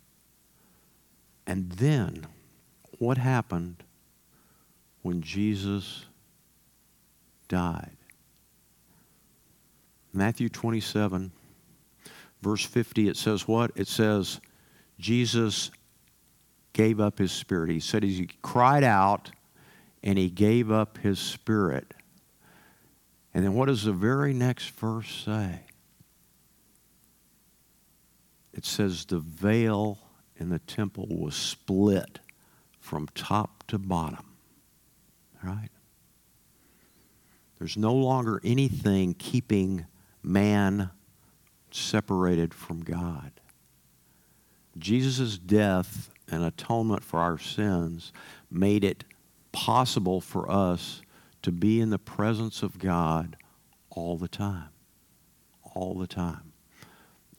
And 1.46 1.72
then, 1.74 2.28
what 3.00 3.18
happened 3.18 3.84
when 5.02 5.22
Jesus 5.22 6.06
died? 7.48 7.96
Matthew 10.14 10.50
27, 10.50 11.32
verse 12.42 12.66
50, 12.66 13.08
it 13.08 13.18
says 13.18 13.48
what? 13.48 13.72
It 13.76 13.88
says, 13.88 14.42
Jesus 15.00 15.70
gave 16.74 17.00
up 17.00 17.20
his 17.20 17.32
spirit. 17.32 17.70
He 17.70 17.80
said 17.80 18.04
he 18.04 18.28
cried 18.42 18.84
out 18.84 19.32
and 20.04 20.18
he 20.18 20.30
gave 20.30 20.72
up 20.72 20.98
his 21.00 21.20
spirit. 21.20 21.94
And 23.34 23.44
then 23.44 23.54
what 23.54 23.68
does 23.68 23.84
the 23.84 23.94
very 23.94 24.34
next 24.34 24.70
verse 24.72 25.24
say? 25.26 25.62
It 28.54 28.66
says 28.66 29.06
the 29.06 29.20
veil 29.20 30.00
in 30.38 30.50
the 30.50 30.60
temple 30.60 31.08
was 31.10 31.36
split 31.36 32.20
from 32.80 33.08
top 33.14 33.66
to 33.68 33.78
bottom. 33.78 34.34
Right? 35.44 35.70
There's 37.60 37.78
no 37.78 37.94
longer 37.94 38.42
anything 38.44 39.14
keeping 39.14 39.86
man 40.24 40.90
separated 41.72 42.54
from 42.54 42.84
God. 42.84 43.32
Jesus' 44.78 45.38
death 45.38 46.10
and 46.30 46.44
atonement 46.44 47.04
for 47.04 47.20
our 47.20 47.38
sins 47.38 48.12
made 48.52 48.84
it 48.84 49.04
possible 49.52 50.22
for 50.22 50.50
us 50.50 51.02
to 51.42 51.52
be 51.52 51.80
in 51.80 51.90
the 51.90 52.00
presence 52.00 52.64
of 52.64 52.80
God 52.80 53.38
all 53.90 54.18
the 54.18 54.28
time. 54.28 54.70
All 55.76 55.96
the 55.96 56.08
time. 56.08 56.54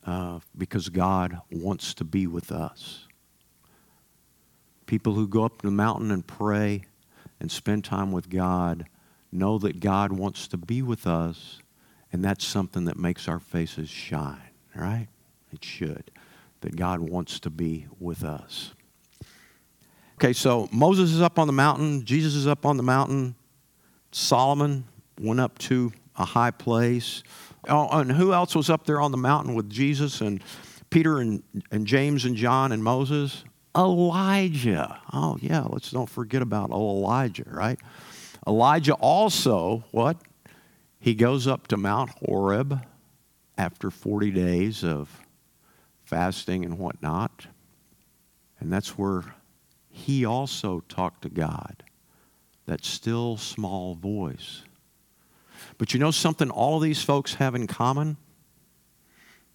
Uh, 0.05 0.40
because 0.57 0.88
God 0.88 1.38
wants 1.51 1.94
to 1.94 2.05
be 2.05 2.27
with 2.27 2.51
us. 2.51 3.07
People 4.87 5.14
who 5.14 5.29
go 5.29 5.44
up 5.44 5.61
the 5.61 5.71
mountain 5.71 6.11
and 6.11 6.27
pray 6.27 6.83
and 7.40 7.51
spend 7.51 7.85
time 7.85 8.11
with 8.11 8.31
God 8.31 8.87
know 9.31 9.59
that 9.59 9.81
God 9.81 10.12
wants 10.12 10.49
to 10.49 10.57
be 10.57 10.81
with 10.81 11.07
us, 11.07 11.61
and 12.12 12.25
that's 12.25 12.44
something 12.44 12.87
that 12.87 12.97
makes 12.97 13.29
our 13.29 13.38
faces 13.38 13.90
shine, 13.90 14.51
right? 14.75 15.09
It 15.53 15.64
should. 15.64 16.11
That 16.62 16.77
God 16.77 17.01
wants 17.01 17.38
to 17.40 17.51
be 17.51 17.87
with 18.01 18.25
us. 18.25 18.73
Okay, 20.18 20.33
so 20.33 20.68
Moses 20.72 21.12
is 21.12 21.22
up 21.22 21.38
on 21.38 21.46
the 21.46 21.52
mountain, 21.52 22.04
Jesus 22.04 22.35
is 22.35 22.48
up 22.48 22.66
on 22.66 22.76
the 22.76 22.83
mountain, 22.83 23.37
Solomon 24.11 24.83
went 25.20 25.38
up 25.38 25.57
to 25.59 25.92
a 26.16 26.24
high 26.24 26.50
place. 26.50 27.22
Oh, 27.68 28.00
and 28.00 28.11
who 28.11 28.33
else 28.33 28.57
was 28.57 28.68
up 28.68 28.85
there 28.85 29.00
on 29.00 29.12
the 29.12 29.16
mountain 29.16 29.54
with 29.54 29.70
Jesus 29.70 30.20
and 30.20 30.42
Peter 30.90 31.18
and, 31.20 31.44
and 31.70 31.87
James 31.87 32.24
and 32.24 32.35
John 32.35 32.72
and 32.72 32.83
Moses? 32.83 33.44
Elijah. 33.76 34.98
Oh, 35.12 35.38
yeah, 35.40 35.62
let's 35.68 35.92
don't 35.92 36.11
forget 36.11 36.42
about 36.42 36.70
Elijah, 36.70 37.44
right? 37.46 37.78
Elijah 38.44 38.94
also, 38.94 39.85
what? 39.92 40.20
He 40.98 41.14
goes 41.14 41.46
up 41.46 41.68
to 41.68 41.76
Mount 41.76 42.11
Horeb 42.26 42.85
after 43.57 43.88
40 43.88 44.33
days 44.33 44.83
of 44.83 45.20
fasting 46.02 46.64
and 46.64 46.76
whatnot. 46.76 47.46
And 48.59 48.72
that's 48.72 48.98
where 48.98 49.22
he 49.99 50.25
also 50.25 50.81
talked 50.89 51.23
to 51.23 51.29
God, 51.29 51.83
that 52.67 52.85
still 52.85 53.37
small 53.37 53.95
voice. 53.95 54.63
But 55.77 55.93
you 55.93 56.01
know 56.01 56.11
something 56.11 56.51
all 56.51 56.79
these 56.79 57.03
folks 57.03 57.35
have 57.35 57.55
in 57.55 57.67
common? 57.67 58.17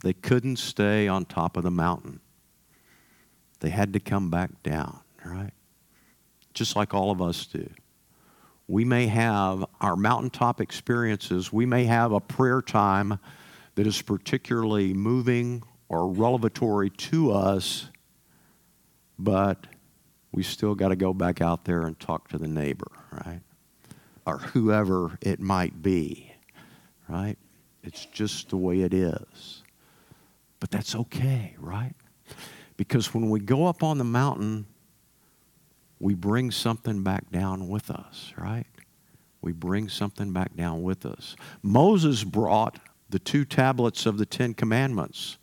They 0.04 0.14
couldn't 0.14 0.58
stay 0.58 1.08
on 1.08 1.26
top 1.26 1.56
of 1.56 1.64
the 1.64 1.72
mountain. 1.72 2.20
They 3.62 3.70
had 3.70 3.94
to 3.94 4.00
come 4.00 4.30
back 4.30 4.62
down, 4.64 5.00
right? 5.24 5.52
Just 6.54 6.76
like 6.76 6.94
all 6.94 7.10
of 7.10 7.22
us 7.22 7.46
do. 7.46 7.70
We 8.68 8.84
may 8.84 9.08
have 9.08 9.66
our 9.80 9.96
mountaintop 9.96 10.60
experiences, 10.60 11.54
we 11.54 11.66
may 11.66 11.86
have 11.86 12.12
a 12.12 12.20
prayer 12.20 12.62
time 12.62 13.20
that 13.76 13.88
is 13.88 14.02
particularly 14.02 14.94
moving 14.94 15.64
or 15.88 16.12
revelatory 16.12 16.90
to 16.90 17.32
us, 17.32 17.90
but 19.18 19.68
we 20.34 20.44
still 20.44 20.74
got 20.76 20.90
to 20.90 20.96
go 20.96 21.14
back 21.14 21.42
out 21.42 21.64
there 21.64 21.84
and 21.84 21.98
talk 22.00 22.28
to 22.30 22.38
the 22.38 22.48
neighbor, 22.48 22.92
right? 23.12 23.42
Or 24.26 24.40
whoever 24.40 25.18
it 25.22 25.40
might 25.40 25.82
be, 25.82 26.34
right? 27.08 27.38
It's 27.84 28.06
just 28.08 28.50
the 28.50 28.58
way 28.58 28.82
it 28.82 28.94
is. 28.94 29.64
But 30.60 30.72
that's 30.72 30.96
okay, 30.96 31.56
right? 31.60 31.94
Because 32.78 33.14
when 33.14 33.30
we 33.30 33.40
go 33.40 33.68
up 33.68 33.84
on 33.84 34.00
the 34.00 34.04
mountain, 34.04 34.66
we 36.00 36.16
bring 36.16 36.50
something 36.50 37.04
back 37.04 37.30
down 37.32 37.68
with 37.68 37.92
us, 37.92 38.34
right? 38.38 38.66
We 39.42 39.52
bring 39.52 39.88
something 39.88 40.34
back 40.34 40.56
down 40.56 40.82
with 40.82 41.06
us. 41.06 41.36
Moses 41.62 42.24
brought 42.24 42.80
the 43.10 43.20
two 43.20 43.46
tablets 43.46 44.06
of 44.06 44.18
the 44.18 44.26
Ten 44.26 44.54
Commandments 44.54 45.38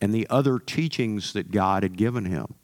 and 0.00 0.12
the 0.12 0.26
other 0.28 0.58
teachings 0.58 1.32
that 1.34 1.52
God 1.52 1.84
had 1.84 1.96
given 1.96 2.24
him. 2.24 2.54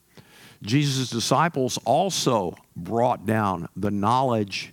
Jesus' 0.63 1.11
disciples 1.11 1.79
also 1.85 2.57
brought 2.75 3.27
down 3.27 3.69
the 3.77 3.91
knowledge 3.91 4.73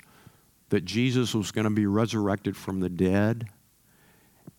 that 0.69 0.85
Jesus 0.85 1.33
was 1.33 1.51
going 1.51 1.65
to 1.65 1.71
be 1.71 1.85
resurrected 1.85 2.57
from 2.57 2.79
the 2.79 2.89
dead 2.89 3.47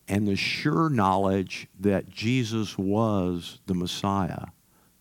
and 0.07 0.27
the 0.27 0.35
sure 0.35 0.89
knowledge 0.89 1.67
that 1.79 2.09
Jesus 2.09 2.77
was 2.77 3.59
the 3.65 3.73
Messiah, 3.73 4.45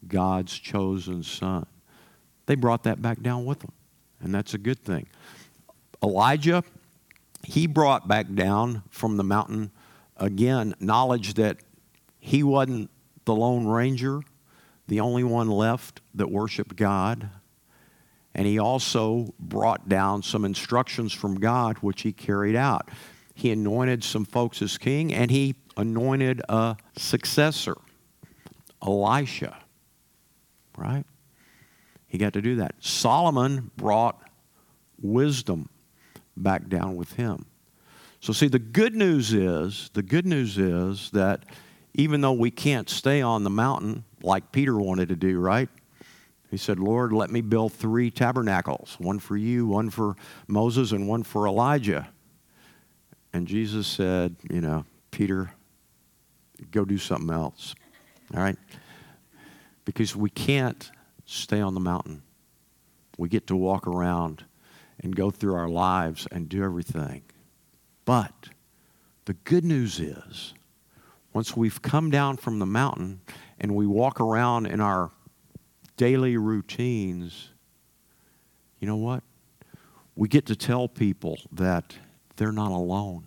God's 0.07 0.59
chosen 0.59 1.22
Son. 1.22 1.66
They 2.47 2.57
brought 2.57 2.85
that 2.85 3.01
back 3.01 3.22
down 3.22 3.45
with 3.45 3.61
them, 3.61 3.72
and 4.20 4.35
that's 4.35 4.55
a 4.55 4.59
good 4.59 4.81
thing. 4.81 5.07
Elijah, 6.03 6.64
he 7.45 7.66
brought 7.66 8.09
back 8.09 8.35
down 8.35 8.83
from 8.91 9.16
the 9.16 9.24
mountain 9.24 9.70
again 10.16 10.74
knowledge 10.81 11.35
that 11.35 11.59
he 12.18 12.43
wasn't 12.43 12.91
the 13.24 13.35
Lone 13.35 13.66
Ranger, 13.66 14.20
the 14.89 15.01
only 15.01 15.24
one 15.24 15.49
left 15.49 16.01
that 16.14 16.30
worshiped 16.30 16.76
God. 16.76 17.28
And 18.34 18.47
he 18.47 18.59
also 18.59 19.34
brought 19.39 19.89
down 19.89 20.22
some 20.22 20.45
instructions 20.45 21.12
from 21.12 21.37
God, 21.37 21.78
which 21.78 22.03
he 22.03 22.12
carried 22.12 22.57
out. 22.57 22.91
He 23.34 23.51
anointed 23.51 24.05
some 24.05 24.24
folks 24.24 24.62
as 24.62 24.78
king, 24.78 25.12
and 25.12 25.30
he 25.30 25.57
anointed 25.76 26.43
a 26.49 26.76
successor, 26.97 27.76
Elisha. 28.82 29.59
Right? 30.76 31.05
He 32.07 32.18
got 32.18 32.34
to 32.34 32.43
do 32.43 32.57
that. 32.57 32.74
Solomon 32.80 33.70
brought 33.76 34.22
wisdom 35.01 35.68
back 36.37 36.68
down 36.68 36.97
with 36.97 37.14
him. 37.14 37.47
So, 38.20 38.32
see, 38.32 38.49
the 38.49 38.59
good 38.59 38.95
news 38.95 39.32
is 39.32 39.91
the 39.93 40.03
good 40.03 40.26
news 40.26 40.59
is 40.59 41.11
that 41.11 41.45
even 41.97 42.21
though 42.21 42.33
we 42.33 42.51
can't 42.51 42.91
stay 42.91 43.23
on 43.23 43.43
the 43.43 43.51
mountain 43.51 44.05
like 44.23 44.53
Peter 44.53 44.77
wanted 44.77 45.09
to 45.09 45.17
do, 45.17 45.41
right? 45.41 45.69
He 46.51 46.59
said, 46.59 46.79
Lord, 46.79 47.13
let 47.13 47.31
me 47.31 47.41
build 47.41 47.73
three 47.73 48.11
tabernacles 48.11 48.97
one 49.01 49.19
for 49.19 49.37
you, 49.37 49.67
one 49.67 49.89
for 49.91 50.15
Moses, 50.47 50.93
and 50.93 51.09
one 51.09 51.23
for 51.23 51.49
Elijah. 51.49 52.09
And 53.33 53.49
Jesus 53.49 53.87
said, 53.87 54.37
you 54.51 54.61
know, 54.61 54.85
Peter, 55.11 55.51
go 56.71 56.85
do 56.85 56.99
something 56.99 57.31
else. 57.31 57.75
All 58.35 58.43
right? 58.43 58.59
Because 59.87 60.15
we 60.15 60.31
can't 60.31 60.91
stay 61.25 61.61
on 61.61 61.75
the 61.75 61.81
mountain. 61.81 62.23
We 63.17 63.31
get 63.31 63.47
to 63.47 63.57
walk 63.57 63.87
around 63.87 64.45
and 65.01 65.17
go 65.17 65.31
through 65.31 65.55
our 65.55 65.69
lives 65.69 66.29
and 66.31 66.49
do 66.49 66.63
everything. 66.63 67.23
But 68.05 68.51
the 69.25 69.35
good 69.35 69.65
news 69.65 69.99
is, 69.99 70.55
once 71.37 71.55
we've 71.55 71.82
come 71.82 72.11
down 72.11 72.34
from 72.34 72.59
the 72.59 72.64
mountain 72.64 73.20
and 73.61 73.76
we 73.76 73.87
walk 73.87 74.22
around 74.22 74.64
in 74.64 74.80
our 74.80 75.11
daily 75.99 76.39
routines, 76.39 77.51
you 78.80 78.89
know 78.89 78.97
what? 78.97 79.22
We 80.14 80.28
get 80.28 80.47
to 80.47 80.57
tell 80.57 80.89
people 80.89 81.39
that 81.53 81.95
they're 82.37 82.53
not 82.53 82.70
alone. 82.70 83.26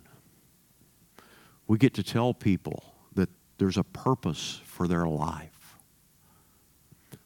We 1.67 1.77
get 1.77 1.93
to 1.93 2.03
tell 2.03 2.33
people 2.33 2.95
that 3.13 3.29
there's 3.59 3.77
a 3.77 3.83
purpose 3.83 4.59
for 4.65 4.87
their 4.87 5.05
life. 5.05 5.77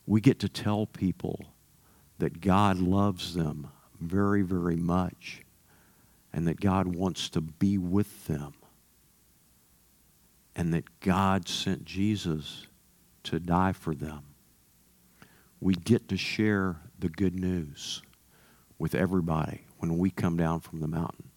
We 0.05 0.19
get 0.19 0.37
to 0.39 0.49
tell 0.49 0.85
people 0.85 1.45
that 2.17 2.41
God 2.41 2.79
loves 2.79 3.35
them 3.35 3.69
very, 4.01 4.41
very 4.41 4.75
much 4.75 5.43
and 6.33 6.45
that 6.45 6.59
God 6.59 6.87
wants 6.93 7.29
to 7.29 7.39
be 7.39 7.77
with 7.77 8.27
them 8.27 8.55
and 10.55 10.73
that 10.73 10.99
God 10.99 11.47
sent 11.47 11.85
Jesus 11.85 12.67
to 13.23 13.39
die 13.39 13.71
for 13.71 13.95
them. 13.95 14.21
We 15.59 15.75
get 15.75 16.09
to 16.09 16.17
share 16.17 16.77
the 16.99 17.09
good 17.09 17.39
news 17.39 18.01
with 18.77 18.95
everybody 18.95 19.61
when 19.77 19.97
we 19.97 20.09
come 20.09 20.37
down 20.37 20.59
from 20.59 20.79
the 20.79 20.87
mountain. 20.87 21.29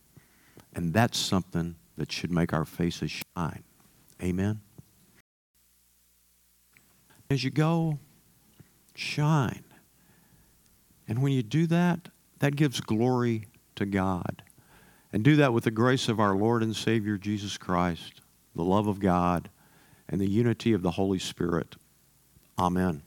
And 0.75 0.93
that's 0.93 1.19
something 1.19 1.77
that 1.97 2.13
should 2.13 2.31
make 2.31 2.53
our 2.53 2.65
faces 2.65 3.23
shine. 3.37 3.63
Amen? 4.23 4.61
As 7.31 7.43
you 7.43 7.51
go, 7.51 7.99
shine. 8.95 9.65
And 11.09 11.23
when 11.23 11.33
you 11.33 11.43
do 11.43 11.67
that, 11.69 12.09
that 12.41 12.57
gives 12.57 12.81
glory 12.81 13.47
to 13.77 13.87
God. 13.87 14.43
And 15.13 15.23
do 15.23 15.37
that 15.37 15.53
with 15.53 15.65
the 15.65 15.71
grace 15.71 16.09
of 16.09 16.21
our 16.21 16.37
Lord 16.37 16.63
and 16.63 16.75
Savior 16.75 17.17
Jesus 17.17 17.57
Christ, 17.57 18.21
the 18.57 18.65
love 18.65 18.87
of 18.87 18.99
God, 18.99 19.49
and 20.09 20.21
the 20.21 20.29
unity 20.29 20.73
of 20.73 20.83
the 20.83 20.93
Holy 20.93 21.19
Spirit. 21.19 21.77
Amen. 22.59 23.03